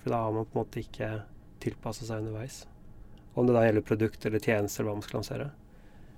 For 0.02 0.10
da 0.10 0.26
har 0.26 0.34
man 0.34 0.50
på 0.50 0.58
en 0.58 0.64
måte 0.64 0.82
ikke 0.82 1.14
tilpassa 1.62 2.10
seg 2.10 2.24
underveis. 2.24 2.64
Om 3.38 3.46
det 3.46 3.54
da 3.54 3.68
gjelder 3.68 3.86
produkt 3.86 4.26
eller 4.26 4.42
tjenester 4.42 4.82
eller 4.82 4.96
hva 4.96 4.98
man 5.04 5.06
skal 5.12 5.22
lansere. 5.22 5.52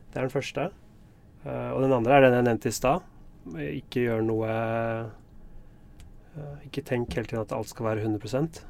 Det 0.07 0.15
er 0.15 0.23
den 0.23 0.37
første. 0.39 0.71
Uh, 1.43 1.71
og 1.75 1.81
den 1.83 1.99
andre 1.99 2.15
er 2.15 2.29
den 2.29 2.39
jeg 2.39 2.47
nevnte 2.53 2.71
i 2.71 2.79
stad. 2.79 3.10
Ikke 3.65 4.03
gjør 4.05 4.21
noe 4.21 4.49
uh, 4.51 5.07
Ikke 6.67 6.83
tenk 6.85 7.15
hele 7.17 7.25
tiden 7.25 7.41
at 7.41 7.55
alt 7.57 7.71
skal 7.71 7.87
være 7.87 8.03
100 8.05 8.51
Det 8.53 8.61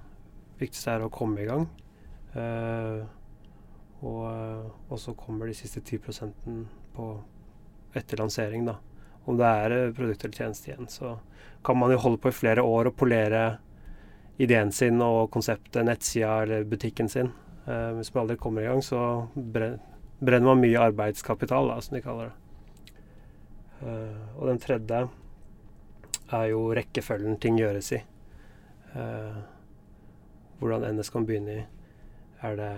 Viktigste 0.62 0.94
er 0.94 1.04
å 1.04 1.12
komme 1.12 1.42
i 1.44 1.50
gang. 1.50 1.66
Uh, 2.32 3.04
og, 4.02 4.22
eh, 4.32 4.70
og, 4.90 5.00
så 5.00 5.14
kommer 5.14 5.48
de 5.48 5.58
siste 5.58 5.82
10% 5.82 6.48
på 6.96 7.10
etter 7.98 8.22
lansering, 8.22 8.66
da. 8.66 8.80
Om 9.30 9.38
det 9.38 9.50
er 9.64 9.76
eh, 9.76 9.92
produkt 9.94 10.26
eller 10.26 10.38
tjeneste 10.38 10.72
igjen, 10.72 10.90
så 10.90 11.18
kan 11.66 11.78
man 11.78 11.94
jo 11.94 12.02
holde 12.02 12.22
på 12.22 12.32
i 12.32 12.36
flere 12.36 12.66
år 12.66 12.90
og 12.90 12.98
polere 12.98 13.44
ideen 14.42 14.72
sin 14.74 15.02
og 15.06 15.30
konseptet, 15.34 15.84
nettsida 15.86 16.42
eller 16.46 16.66
butikken 16.66 17.12
sin. 17.12 17.30
Eh, 17.68 17.92
hvis 18.00 18.14
man 18.14 18.24
aldri 18.24 18.40
kommer 18.42 18.66
i 18.66 18.72
gang, 18.72 18.82
så 18.82 19.28
brenner 19.36 20.50
man 20.50 20.64
mye 20.64 20.88
arbeidskapital, 20.90 21.70
da, 21.70 21.82
som 21.82 21.98
de 21.98 22.06
kaller 22.06 22.32
det. 22.32 22.41
Eh, 23.82 24.24
og 24.38 24.48
den 24.50 24.62
tredje 24.62 25.04
er 26.32 26.48
jo 26.52 26.64
rekkefølgen 26.78 27.40
ting 27.42 27.60
gjøres 27.60 27.92
i. 27.98 28.02
Eh, 28.96 29.42
hvordan 30.62 30.88
NS 30.94 31.10
kan 31.14 31.26
begynne 31.26 31.60
i. 31.60 31.68
Er 32.42 32.58
det 32.58 32.74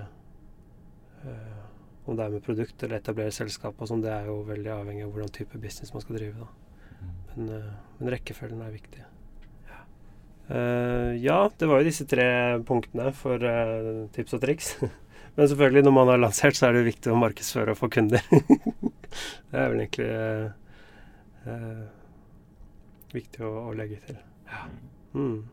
Uh, 1.24 1.64
om 2.04 2.18
det 2.18 2.26
er 2.26 2.34
med 2.34 2.44
produkt 2.44 2.84
eller 2.84 3.00
etablere 3.00 3.32
selskap 3.32 3.80
og 3.80 3.88
sånn, 3.88 4.02
det 4.04 4.12
er 4.12 4.28
jo 4.28 4.42
veldig 4.44 4.72
avhengig 4.74 5.06
av 5.06 5.14
hvordan 5.14 5.32
type 5.32 5.60
business 5.62 5.94
man 5.96 6.04
skal 6.04 6.18
drive. 6.18 6.36
da. 6.36 7.12
Men, 7.34 7.52
uh, 7.54 7.94
men, 8.00 8.10
rekkefølgen 8.12 8.64
er 8.64 8.74
viktig. 8.74 9.06
Uh, 10.50 11.16
ja. 11.16 11.38
det 11.56 11.70
var 11.70 11.80
jo 11.80 11.88
disse 11.88 12.06
tre 12.10 12.26
punktene 12.68 13.14
for 13.16 13.48
tips 14.16 14.36
og 14.36 14.44
triks. 14.44 14.74
men 15.38 15.48
selvfølgelig, 15.48 15.86
når 15.88 15.96
man 15.96 16.12
har 16.12 16.20
lansert, 16.26 16.60
så 16.60 16.68
er 16.68 16.76
det 16.76 16.84
jo 16.84 16.90
viktig 16.92 17.14
å 17.14 17.22
markedsføre 17.24 17.72
og 17.72 17.80
få 17.80 17.92
kunder. 17.96 18.28
det 18.34 19.64
er 19.64 19.72
vel 19.72 19.86
egentlig 19.86 20.12
viktig 23.14 23.44
å, 23.46 23.52
å, 23.68 23.74
legge 23.78 24.00
til. 24.08 24.18
Ja. 24.50 24.64
Mm. 25.14 25.44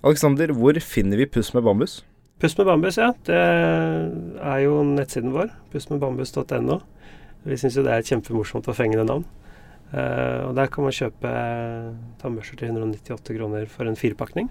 Alexander, 0.00 0.54
hvor 0.56 0.78
finner 0.80 1.20
vi 1.20 1.28
Puss 1.28 1.52
med 1.52 1.66
bambus? 1.66 2.00
Puss 2.40 2.56
med 2.56 2.70
bambus, 2.70 2.96
ja. 2.96 3.10
Det 3.26 3.36
er 3.36 4.62
jo 4.64 4.78
nettsiden 4.88 5.34
vår. 5.34 5.50
pussmedbambus.no. 5.74 6.78
Vi 7.44 7.58
syns 7.60 7.76
jo 7.76 7.84
det 7.84 7.92
er 7.92 8.00
et 8.00 8.08
kjempemorsomt 8.08 8.68
og 8.70 8.76
fengende 8.78 9.04
navn. 9.04 9.26
Eh, 9.90 10.46
og 10.46 10.54
der 10.56 10.70
kan 10.72 10.86
man 10.86 10.94
kjøpe 10.94 11.30
tannbørster 12.22 12.62
til 12.62 12.72
198 12.72 13.36
kroner 13.36 13.68
for 13.68 13.90
en 13.90 13.98
firepakning. 13.98 14.48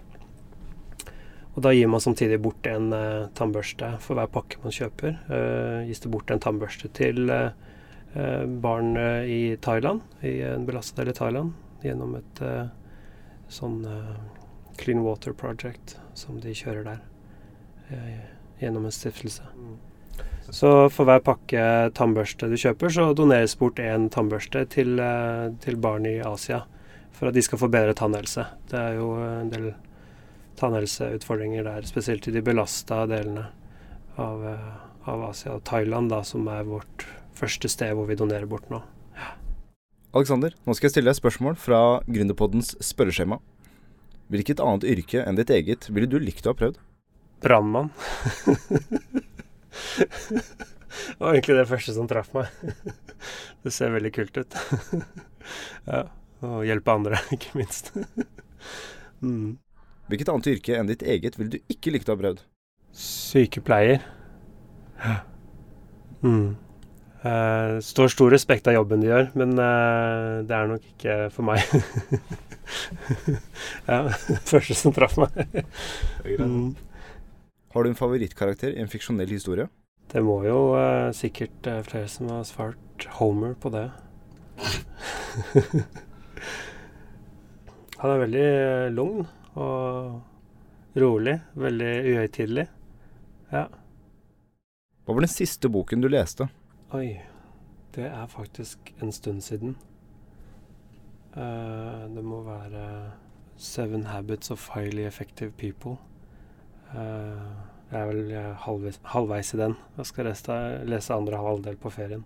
Og 1.56 1.64
da 1.66 1.74
gir 1.74 1.90
man 1.92 2.04
samtidig 2.04 2.38
bort 2.44 2.68
en 2.70 2.94
uh, 2.94 3.28
tannbørste 3.36 3.96
for 4.04 4.16
hver 4.16 4.30
pakke 4.32 4.62
man 4.64 4.72
kjøper. 4.72 5.18
Uh, 5.28 5.88
gis 5.90 6.00
det 6.04 6.12
bort 6.14 6.30
en 6.32 6.40
tannbørste 6.40 6.92
til 6.96 7.26
uh, 7.26 7.50
barn 8.62 8.98
i 8.98 9.58
Thailand, 9.62 10.02
i 10.26 10.40
en 10.42 10.64
belastet 10.66 10.98
del 10.98 11.12
i 11.12 11.18
Thailand, 11.18 11.52
gjennom 11.86 12.16
et 12.18 12.42
sånn 13.54 13.84
Clean 14.82 15.04
Water 15.06 15.36
Project 15.38 15.94
som 16.18 16.40
de 16.42 16.56
kjører 16.58 16.88
der. 16.88 17.06
gjennom 18.60 18.86
en 18.86 18.92
stiftelse. 18.92 19.46
Mm. 19.56 19.78
Så 20.50 20.90
for 20.90 21.06
hver 21.06 21.22
pakke 21.22 21.62
tannbørste 21.98 22.50
du 22.50 22.58
kjøper, 22.58 22.92
så 22.92 23.12
doneres 23.18 23.54
bort 23.60 23.80
én 23.82 24.10
tannbørste 24.14 24.66
til, 24.74 24.98
til 25.62 25.78
barn 25.82 26.08
i 26.10 26.18
Asia. 26.26 26.64
For 27.14 27.30
at 27.30 27.38
de 27.38 27.44
skal 27.46 27.62
få 27.62 27.70
bedre 27.72 27.94
tannhelse. 27.98 28.46
Det 28.72 28.80
er 28.80 28.98
jo 28.98 29.12
en 29.20 29.52
del 29.54 29.72
tannhelseutfordringer 30.60 31.68
der, 31.68 31.88
spesielt 31.88 32.28
i 32.28 32.34
de 32.36 32.44
belasta 32.44 33.04
delene 33.10 33.46
av, 34.20 34.46
eh, 34.48 34.70
av, 35.06 35.24
Asia. 35.30 35.56
Og 35.56 35.64
Thailand, 35.68 36.10
da, 36.12 36.24
som 36.24 36.48
er 36.52 36.68
vårt 36.68 37.06
første 37.40 37.72
sted 37.72 37.96
hvor 37.98 38.10
vi 38.10 38.18
donerer 38.20 38.50
bort 38.50 38.70
nå. 38.72 38.82
Ja. 39.18 39.34
Alexander, 40.16 40.54
nå 40.66 40.76
skal 40.76 40.90
jeg 40.90 40.98
stille 40.98 41.12
deg 41.12 41.20
spørsmål 41.20 41.58
fra 41.62 41.80
Gründerpoddens 42.10 42.76
spørreskjema. 42.84 43.40
Hvilket 44.30 44.62
annet 44.62 44.86
yrke 44.86 45.24
enn 45.26 45.40
ditt 45.40 45.52
eget 45.54 45.90
ville 45.90 46.10
du 46.10 46.20
likt 46.22 46.46
å 46.46 46.54
ha 46.54 46.60
prøvd? 46.60 46.78
Brannmann. 47.42 47.90
det 50.00 51.18
var 51.18 51.34
egentlig 51.34 51.58
det 51.58 51.70
første 51.70 51.96
som 51.96 52.10
traff 52.10 52.30
meg. 52.36 52.52
det 53.64 53.74
ser 53.74 53.96
veldig 53.96 54.12
kult 54.18 54.38
ut. 54.42 54.60
ja. 55.94 56.04
Og 56.46 56.64
hjelpe 56.68 56.94
andre, 56.94 57.20
ikke 57.36 57.58
minst. 57.60 57.92
mm. 59.24 59.58
Hvilket 60.10 60.32
annet 60.32 60.52
yrke 60.54 60.78
enn 60.78 60.90
ditt 60.90 61.04
eget 61.04 61.36
ville 61.40 61.58
du 61.58 61.74
ikke 61.74 61.92
likt 61.94 62.10
å 62.10 62.16
ha 62.16 62.22
prøvd? 62.22 62.46
Sykepleier. 62.96 64.02
Ja. 65.04 65.20
Mm. 66.26 66.58
Uh, 67.20 67.82
står 67.84 68.14
stor 68.14 68.32
respekt 68.32 68.68
av 68.72 68.78
jobben 68.78 69.02
de 69.04 69.10
gjør, 69.10 69.26
men 69.36 69.52
uh, 69.60 70.40
det 70.48 70.56
er 70.56 70.70
nok 70.72 70.84
ikke 70.88 71.16
for 71.36 71.44
meg. 71.50 71.60
ja, 73.90 73.98
første 74.52 74.78
som 74.80 74.96
traff 74.96 75.18
meg. 75.20 75.36
mm. 76.40 76.70
Har 77.76 77.84
du 77.84 77.90
en 77.92 78.00
favorittkarakter 78.00 78.72
i 78.72 78.80
en 78.80 78.92
fiksjonell 78.92 79.32
historie? 79.36 79.68
Det 80.10 80.24
må 80.24 80.38
jo 80.48 80.72
uh, 80.80 81.12
sikkert 81.14 81.68
flere 81.90 82.08
som 82.10 82.32
har 82.32 82.48
svart 82.48 83.08
Homer 83.20 83.52
på 83.60 83.68
det. 83.74 83.90
Han 88.00 88.14
er 88.14 88.24
veldig 88.24 88.48
lugn 88.96 89.28
og 89.60 90.24
rolig. 91.00 91.36
Veldig 91.60 91.92
uhøytidelig. 92.14 92.66
Ja. 93.52 93.68
Hva 95.04 95.16
var 95.18 95.28
den 95.28 95.32
siste 95.36 95.68
boken 95.72 96.00
du 96.00 96.08
leste? 96.08 96.48
Oi, 96.90 97.20
det 97.94 98.08
er 98.10 98.26
faktisk 98.26 98.88
en 98.98 99.12
stund 99.14 99.44
siden. 99.46 99.76
Uh, 101.36 102.08
det 102.10 102.24
må 102.26 102.40
være 102.42 103.12
Seven 103.62 104.08
Habits 104.10 104.50
of 104.50 104.64
Highly 104.74 105.04
Effective 105.06 105.52
People. 105.52 106.00
Uh, 106.90 107.46
jeg 107.92 108.00
er 108.00 108.10
vel 108.10 108.34
halvveis, 108.66 108.98
halvveis, 109.04 109.54
i 109.54 109.62
den. 109.62 109.78
Jeg 110.00 110.10
skal 110.10 110.32
resta, 110.32 110.58
lese 110.90 111.14
andre 111.14 111.38
halvdel 111.38 111.78
på 111.78 111.94
ferien. 111.94 112.26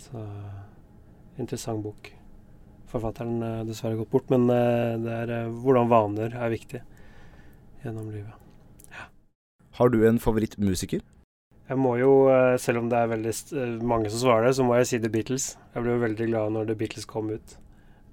Så 0.00 0.24
interessant 1.36 1.84
bok 1.84 2.14
forfatteren 2.88 3.44
er 3.44 3.68
dessverre 3.68 4.00
gått 4.00 4.12
bort. 4.16 4.32
Men 4.32 4.48
det 5.04 5.20
er 5.20 5.52
hvordan 5.52 5.92
vaner 5.92 6.32
er 6.32 6.56
viktig 6.56 6.80
gjennom 7.84 8.08
livet. 8.08 8.32
Ja. 8.88 9.10
Har 9.76 9.92
du 9.92 10.00
en 10.08 10.18
favorittmusiker? 10.18 11.04
Jeg 11.70 11.78
må 11.78 11.94
jo, 12.00 12.12
selv 12.58 12.80
om 12.80 12.88
det 12.90 12.98
er 12.98 13.10
veldig 13.12 13.32
mange 13.86 14.10
som 14.10 14.24
svarer 14.24 14.48
det, 14.48 14.56
så 14.58 14.64
må 14.66 14.74
jeg 14.74 14.88
si 14.90 14.98
The 14.98 15.10
Beatles. 15.12 15.52
Jeg 15.70 15.84
ble 15.84 15.92
jo 15.94 16.00
veldig 16.02 16.26
glad 16.26 16.54
når 16.56 16.66
The 16.66 16.74
Beatles 16.80 17.06
kom 17.06 17.30
ut 17.30 17.54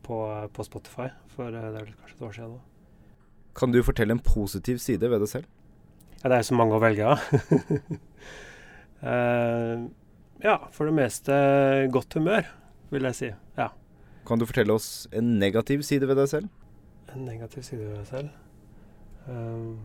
på, 0.06 0.18
på 0.54 0.66
Spotify, 0.68 1.08
for 1.34 1.50
det 1.50 1.64
er 1.64 1.74
vel 1.74 1.90
kanskje 1.90 2.20
et 2.20 2.26
år 2.28 2.36
siden 2.36 2.52
nå. 2.54 2.60
Kan 3.58 3.74
du 3.74 3.80
fortelle 3.82 4.14
en 4.14 4.22
positiv 4.22 4.78
side 4.84 5.10
ved 5.10 5.26
det 5.26 5.32
selv? 5.32 5.50
Ja, 6.22 6.30
det 6.30 6.38
er 6.38 6.44
jo 6.44 6.50
så 6.52 6.60
mange 6.60 6.78
å 6.78 6.84
velge 6.84 7.10
av. 7.10 7.26
ja, 10.48 10.56
for 10.78 10.90
det 10.90 10.96
meste 11.02 11.34
godt 11.94 12.14
humør, 12.18 12.54
vil 12.94 13.10
jeg 13.10 13.18
si. 13.18 13.34
Ja. 13.58 13.72
Kan 14.30 14.38
du 14.38 14.46
fortelle 14.46 14.78
oss 14.78 15.08
en 15.10 15.40
negativ 15.42 15.82
side 15.88 16.06
ved 16.06 16.22
deg 16.22 16.30
selv? 16.30 16.54
En 17.10 17.26
negativ 17.26 17.66
side 17.66 17.82
ved 17.88 17.98
deg 18.04 18.10
selv? 18.12 18.30
Um, 19.26 19.80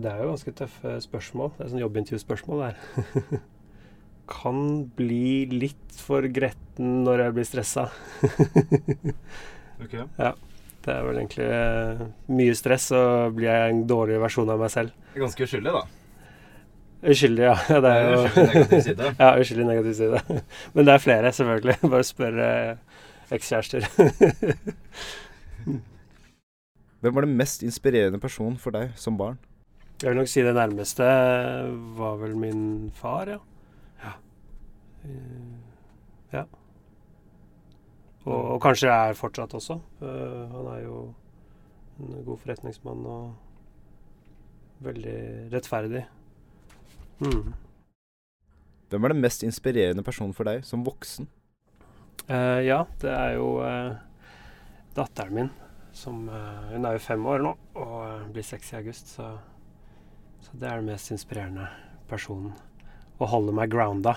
det 0.00 0.10
er 0.12 0.22
jo 0.22 0.32
ganske 0.32 0.54
tøffe 0.58 0.96
spørsmål. 1.04 1.52
Det 1.56 1.64
er 1.64 1.70
sånn 1.72 1.84
jobbintervjuspørsmål 1.84 2.64
der. 2.66 3.44
kan 4.26 4.58
bli 4.98 5.46
litt 5.52 6.00
for 6.02 6.26
gretten 6.34 7.02
når 7.06 7.26
jeg 7.26 7.36
blir 7.36 7.48
stressa. 7.48 7.86
okay. 9.84 10.04
Ja. 10.18 10.34
Det 10.86 10.94
er 10.94 11.02
vel 11.02 11.16
egentlig 11.18 11.46
uh, 11.50 12.02
mye 12.30 12.54
stress, 12.54 12.92
så 12.92 12.98
blir 13.34 13.48
jeg 13.50 13.72
en 13.72 13.86
dårlig 13.90 14.20
versjon 14.22 14.50
av 14.54 14.60
meg 14.62 14.70
selv. 14.70 14.92
Ganske 15.16 15.48
uskyldig, 15.48 15.72
da. 15.74 15.82
Uskyldig, 17.10 17.42
ja. 17.42 17.56
ja 17.70 17.80
det 17.82 17.90
er 17.90 18.06
jo 18.06 18.20
Uskyldig 18.20 18.46
negativ 18.52 18.84
side. 18.84 19.08
ja, 19.24 19.30
uskyldig 19.34 19.66
negativ 19.66 19.96
side. 19.98 20.20
Men 20.76 20.86
det 20.86 20.94
er 20.94 21.02
flere, 21.02 21.32
selvfølgelig. 21.40 21.76
Bare 21.90 22.06
spør 22.06 22.38
eh, 22.46 23.02
ekskjærester. 23.34 23.88
Hvem 27.02 27.18
var 27.18 27.26
den 27.26 27.36
mest 27.42 27.66
inspirerende 27.66 28.22
personen 28.22 28.56
for 28.58 28.74
deg 28.78 28.94
som 28.98 29.18
barn? 29.18 29.42
Jeg 29.96 30.12
vil 30.12 30.18
nok 30.18 30.28
si 30.28 30.42
det 30.44 30.52
nærmeste 30.52 31.04
var 31.96 32.18
vel 32.20 32.34
min 32.36 32.90
far, 32.92 33.30
ja. 33.32 33.38
Ja. 34.02 34.10
Uh, 35.06 35.54
ja. 36.34 36.42
Og, 38.26 38.36
og, 38.36 38.58
kanskje 38.60 38.92
er 38.92 39.16
fortsatt 39.16 39.54
også. 39.56 39.78
Uh, 40.02 40.42
han 40.52 40.68
er 40.74 40.82
jo 40.84 40.98
en 42.02 42.12
god 42.26 42.42
forretningsmann 42.42 43.08
og 43.08 44.84
veldig 44.84 45.16
rettferdig. 45.54 46.04
Mm. 47.24 47.54
Hvem 48.90 49.04
er 49.04 49.16
den 49.16 49.24
mest 49.24 49.48
inspirerende 49.48 50.04
personen 50.04 50.36
for 50.36 50.44
deg 50.44 50.60
som 50.66 50.84
voksen? 50.84 51.30
Uh, 52.28 52.60
ja, 52.66 52.82
det 53.00 53.16
er 53.16 53.38
jo 53.38 53.48
uh, 53.64 53.96
datteren 54.98 55.40
min. 55.40 55.52
Som, 55.96 56.26
hun 56.28 56.84
er 56.84 56.98
jo 56.98 57.00
fem 57.00 57.22
år 57.24 57.40
nå 57.40 57.56
og 57.80 58.32
blir 58.34 58.44
seks 58.44 58.74
i 58.74 58.82
august. 58.82 59.14
Så, 59.16 59.30
så, 60.46 60.54
det 60.60 60.68
er 60.68 60.78
den 60.78 60.92
mest 60.92 61.10
inspirerende 61.10 61.66
personen. 62.10 62.52
Å 63.16 63.26
holde 63.32 63.54
meg 63.56 63.72
grounda. 63.72 64.12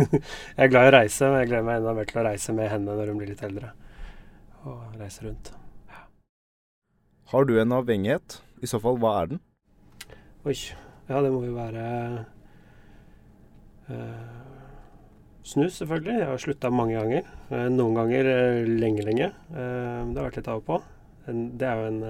jeg 0.58 0.64
er 0.66 0.68
glad 0.68 0.88
i 0.88 0.90
å 0.90 0.94
reise, 0.98 1.28
men 1.30 1.40
jeg 1.40 1.52
gleder 1.52 1.68
meg 1.68 1.78
enda 1.80 1.94
mer 1.96 2.08
til 2.10 2.20
å 2.20 2.24
reise 2.26 2.54
med 2.56 2.68
henne 2.68 2.96
når 2.98 3.12
hun 3.12 3.20
blir 3.20 3.30
litt 3.30 3.44
eldre. 3.46 3.70
Og 4.68 4.98
reise 4.98 5.24
rundt. 5.24 5.52
Ja. 5.88 6.02
Har 7.32 7.48
du 7.48 7.54
en 7.62 7.72
avhengighet? 7.78 8.40
I 8.62 8.68
så 8.68 8.82
fall, 8.82 8.98
hva 9.00 9.14
er 9.22 9.32
den? 9.32 9.42
Oi. 10.44 10.58
Ja, 11.08 11.22
det 11.22 11.30
må 11.32 11.40
jo 11.46 11.54
være 11.54 11.86
uh, 13.88 14.28
snus, 15.46 15.78
selvfølgelig. 15.78 16.18
Jeg 16.18 16.30
har 16.34 16.44
slutta 16.44 16.74
mange 16.74 16.98
ganger. 16.98 17.32
Uh, 17.48 17.66
noen 17.72 17.96
ganger 18.02 18.28
uh, 18.28 18.60
lenge, 18.68 19.06
lenge. 19.06 19.32
det 19.54 20.18
har 20.18 20.28
vært 20.28 20.42
litt 20.42 20.52
av 20.52 20.62
og 20.62 20.68
på. 20.68 20.82
En, 21.30 21.44
det 21.58 21.70
er 21.70 21.80
jo 21.80 21.90
en, 21.94 22.04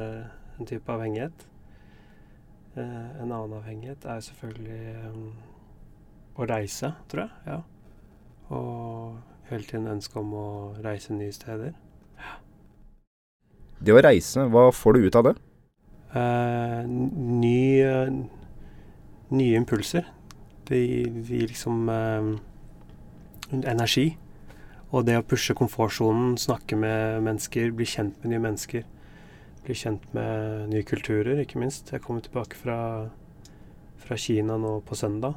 en 0.58 0.72
type 0.72 0.96
avhengighet. 0.96 1.46
En 2.80 3.32
annen 3.32 3.56
avhengighet 3.58 4.04
er 4.08 4.20
selvfølgelig 4.24 5.12
um, 5.12 5.28
å 6.38 6.48
reise, 6.48 6.94
tror 7.12 7.26
jeg. 7.26 7.30
Ja. 7.46 7.60
Og 8.56 9.16
hele 9.50 9.68
tiden 9.68 9.90
ønske 9.92 10.20
om 10.20 10.34
å 10.36 10.48
reise 10.84 11.14
nye 11.16 11.32
steder. 11.32 11.74
Ja. 12.18 12.36
Det 13.82 13.96
å 13.96 14.04
reise, 14.04 14.46
hva 14.48 14.70
får 14.72 14.96
du 14.96 15.08
ut 15.08 15.18
av 15.20 15.30
det? 15.30 15.38
ny 16.12 17.82
nye 19.32 19.56
impulser. 19.56 20.04
Det 20.68 20.78
gir 20.78 21.48
liksom 21.48 21.88
eh, 21.88 22.32
energi. 23.62 24.12
Og 24.92 25.06
det 25.08 25.16
å 25.16 25.24
pushe 25.24 25.56
komfortsonen, 25.56 26.36
snakke 26.36 26.76
med 26.76 27.22
mennesker, 27.24 27.72
bli 27.72 27.86
kjent 27.88 28.18
med 28.20 28.34
nye 28.34 28.42
mennesker. 28.44 28.84
Bli 29.62 29.74
kjent 29.78 30.04
med 30.16 30.70
nye 30.72 30.82
kulturer, 30.82 31.38
ikke 31.38 31.60
minst. 31.62 31.92
Jeg 31.94 32.02
kommer 32.02 32.24
tilbake 32.24 32.58
fra, 32.58 32.76
fra 34.02 34.16
Kina 34.18 34.56
nå 34.58 34.80
på 34.82 34.96
søndag. 34.98 35.36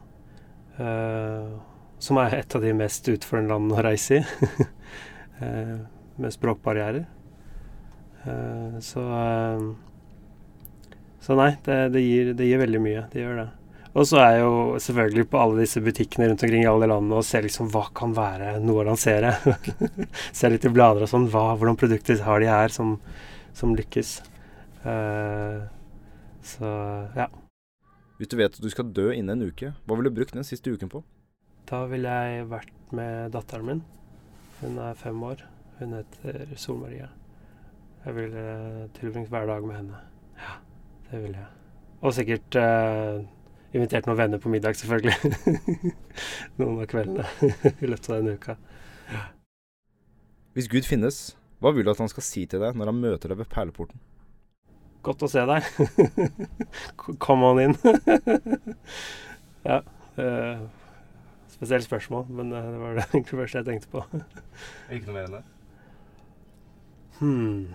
Uh, 0.79 1.59
som 2.01 2.17
er 2.19 2.39
et 2.39 2.55
av 2.57 2.63
de 2.65 2.71
mest 2.75 3.05
utfordrende 3.11 3.53
landene 3.53 3.77
å 3.77 3.83
reise 3.85 4.17
i. 4.17 4.23
uh, 5.43 5.75
med 6.21 6.33
språkbarrierer. 6.33 7.05
Uh, 8.25 8.79
så, 8.81 9.03
så 11.21 11.37
nei, 11.37 11.51
det, 11.67 11.77
det, 11.93 12.01
gir, 12.01 12.33
det 12.33 12.49
gir 12.49 12.63
veldig 12.65 12.81
mye. 12.81 13.05
Det 13.13 13.21
gjør 13.21 13.39
det. 13.43 13.47
Og 13.95 14.09
så 14.09 14.17
er 14.19 14.33
jeg 14.33 14.41
jo 14.41 14.55
selvfølgelig 14.83 15.27
på 15.31 15.39
alle 15.39 15.61
disse 15.61 15.85
butikkene 15.85 16.27
rundt 16.27 16.41
omkring 16.43 16.65
i 16.65 16.67
alle 16.67 16.89
landene 16.91 17.21
og 17.21 17.23
ser 17.23 17.45
liksom 17.45 17.69
hva 17.71 17.85
kan 17.95 18.11
være 18.17 18.57
noe 18.59 18.81
å 18.81 18.89
lansere. 18.89 19.37
ser 20.35 20.51
litt 20.51 20.65
i 20.67 20.73
blader 20.73 21.05
og 21.05 21.13
sånn. 21.13 21.29
Hva, 21.31 21.53
hvordan 21.55 21.79
produkter 21.79 22.19
har 22.25 22.43
de 22.43 22.49
her 22.51 22.73
som, 22.73 22.97
som 23.55 23.75
lykkes? 23.75 24.19
Uh, 24.85 25.65
så 26.45 26.69
ja. 27.15 27.27
Hvis 28.19 28.31
du 28.31 28.37
vet 28.39 28.53
at 28.53 28.63
du 28.63 28.69
skal 28.71 28.93
dø 28.95 29.09
innen 29.11 29.41
en 29.41 29.49
uke, 29.49 29.73
hva 29.85 29.97
ville 29.97 30.11
du 30.11 30.19
brukt 30.19 30.35
den 30.35 30.47
siste 30.47 30.71
uken 30.71 30.91
på? 30.91 31.01
Da 31.67 31.85
ville 31.89 32.11
jeg 32.11 32.47
vært 32.51 32.73
med 32.95 33.33
datteren 33.33 33.67
min. 33.67 33.83
Hun 34.61 34.77
er 34.79 34.93
fem 34.99 35.23
år. 35.23 35.41
Hun 35.79 35.97
heter 35.97 36.45
Sol-Maria. 36.55 37.09
Jeg 38.05 38.15
ville 38.15 38.43
tilbringt 38.99 39.29
hver 39.33 39.47
dag 39.49 39.65
med 39.65 39.75
henne. 39.75 40.01
Ja, 40.37 40.53
det 41.11 41.23
ville 41.23 41.37
jeg. 41.37 41.47
Og 42.01 42.13
sikkert 42.13 42.55
uh, 42.55 43.23
invitert 43.73 44.05
noen 44.05 44.19
venner 44.19 44.39
på 44.39 44.51
middag, 44.53 44.77
selvfølgelig. 44.77 45.15
noen 46.59 46.83
av 46.83 46.87
kveldene 46.91 47.25
i 47.81 47.89
løpet 47.89 48.11
av 48.11 48.19
denne 48.19 48.35
uka. 48.37 48.55
Ja. 49.09 49.23
Hvis 50.53 50.69
Gud 50.71 50.87
finnes, 50.87 51.33
hva 51.63 51.71
vil 51.75 51.87
du 51.87 51.91
at 51.93 52.01
han 52.03 52.11
skal 52.11 52.25
si 52.25 52.43
til 52.49 52.61
deg 52.63 52.75
når 52.77 52.91
han 52.91 53.01
møter 53.01 53.31
deg 53.31 53.39
ved 53.39 53.51
perleporten? 53.51 54.01
Godt 55.05 55.23
å 55.27 55.29
se 55.29 55.43
deg. 55.45 55.67
Kom 57.23 57.45
on 57.45 57.61
inn. 57.61 57.75
ja. 59.69 59.79
Uh, 60.17 60.65
spesielt 61.51 61.85
spørsmål, 61.85 62.25
men 62.33 62.53
uh, 62.55 62.61
det 62.65 62.81
var 62.81 62.97
det 62.97 63.07
egentlig 63.13 63.41
første 63.43 63.61
jeg 63.61 63.67
tenkte 63.69 63.91
på. 63.93 64.03
Ikke 64.89 65.11
noe 65.11 65.17
mer 65.17 65.27
enn 65.27 65.37
det? 65.37 65.43
Hmm. 67.19 67.65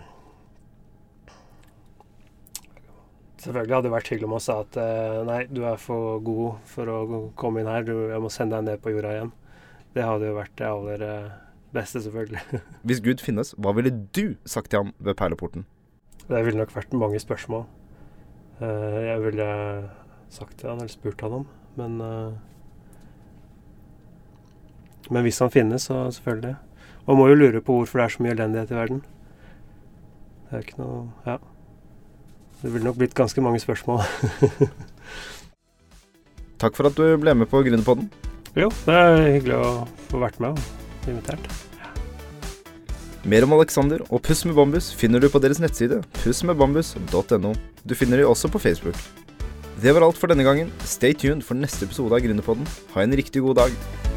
Selvfølgelig 3.41 3.77
hadde 3.77 3.89
det 3.89 3.95
vært 3.95 4.11
hyggelig 4.13 4.29
om 4.29 4.35
han 4.37 4.43
sa 4.45 4.59
at 4.67 4.81
uh, 4.83 5.21
nei, 5.29 5.43
du 5.49 5.63
er 5.65 5.79
for 5.81 6.19
god 6.27 6.59
for 6.69 6.91
å 6.93 7.23
komme 7.41 7.63
inn 7.63 7.71
her, 7.71 7.87
du, 7.87 7.95
jeg 8.11 8.21
må 8.21 8.33
sende 8.33 8.59
deg 8.59 8.73
ned 8.73 8.83
på 8.83 8.93
jorda 8.93 9.15
igjen. 9.17 9.31
Det 9.95 10.05
hadde 10.07 10.29
jo 10.29 10.37
vært 10.37 10.59
det 10.59 10.69
aller 10.69 11.07
beste, 11.73 12.03
selvfølgelig. 12.03 12.41
Hvis 12.87 13.01
Gud 13.01 13.25
finnes, 13.25 13.55
hva 13.59 13.75
ville 13.77 13.93
du 14.17 14.37
sagt 14.47 14.71
til 14.71 14.85
ham 14.85 14.95
ved 14.99 15.15
perleporten? 15.15 15.67
Det 16.29 16.45
ville 16.47 16.59
nok 16.59 16.77
vært 16.77 16.93
mange 16.95 17.19
spørsmål 17.19 17.65
uh, 18.61 19.07
jeg 19.07 19.23
ville 19.25 19.49
sagt 20.31 20.59
til 20.59 20.69
han 20.69 20.79
eller 20.79 20.93
spurt 20.93 21.21
han 21.21 21.33
om. 21.41 21.47
Men, 21.77 22.01
uh, 22.01 22.33
men 25.11 25.23
hvis 25.23 25.39
han 25.39 25.51
finnes, 25.51 25.83
så 25.83 26.11
selvfølgelig. 26.11 26.57
Man 27.07 27.17
må 27.17 27.29
jo 27.29 27.35
lure 27.35 27.61
på 27.61 27.73
hvorfor 27.73 27.99
det 27.99 28.05
er 28.05 28.15
så 28.15 28.23
mye 28.23 28.37
elendighet 28.37 28.71
i 28.71 28.79
verden. 28.79 29.05
Det 30.51 30.59
er 30.59 30.67
ikke 30.67 30.83
noe 30.83 31.09
Ja. 31.27 31.37
Det 32.61 32.73
ville 32.73 32.85
nok 32.85 32.97
blitt 32.97 33.15
ganske 33.15 33.41
mange 33.41 33.61
spørsmål. 33.61 34.01
Takk 36.61 36.77
for 36.77 36.91
at 36.91 36.97
du 36.97 37.17
ble 37.17 37.35
med 37.35 37.49
på 37.49 37.63
Gründerpodden. 37.65 38.11
Jo, 38.57 38.69
det 38.85 38.95
er 38.95 39.33
hyggelig 39.33 39.57
å 39.57 39.89
få 40.11 40.21
vært 40.21 40.41
med 40.45 40.80
invitert. 41.09 41.49
Mer 43.25 43.45
om 43.45 43.53
Alexander 43.53 44.01
og 44.09 44.23
Puss 44.25 44.47
med 44.49 44.57
bambus 44.57 44.91
finner 44.97 45.21
du 45.21 45.29
på 45.29 45.41
deres 45.45 45.61
nettside 45.61 46.01
pussmedbambus.no. 46.23 47.55
Du 47.85 47.95
finner 47.95 48.21
de 48.21 48.29
også 48.29 48.49
på 48.49 48.61
Facebook. 48.63 48.97
Det 49.81 49.93
var 49.97 50.05
alt 50.05 50.21
for 50.21 50.29
denne 50.29 50.45
gangen. 50.45 50.73
Stay 50.85 51.13
tuned 51.17 51.45
for 51.45 51.57
neste 51.57 51.87
episode 51.89 52.17
av 52.17 52.25
Gründerpodden. 52.25 52.69
Ha 52.95 53.05
en 53.05 53.17
riktig 53.17 53.45
god 53.45 53.61
dag. 53.63 54.10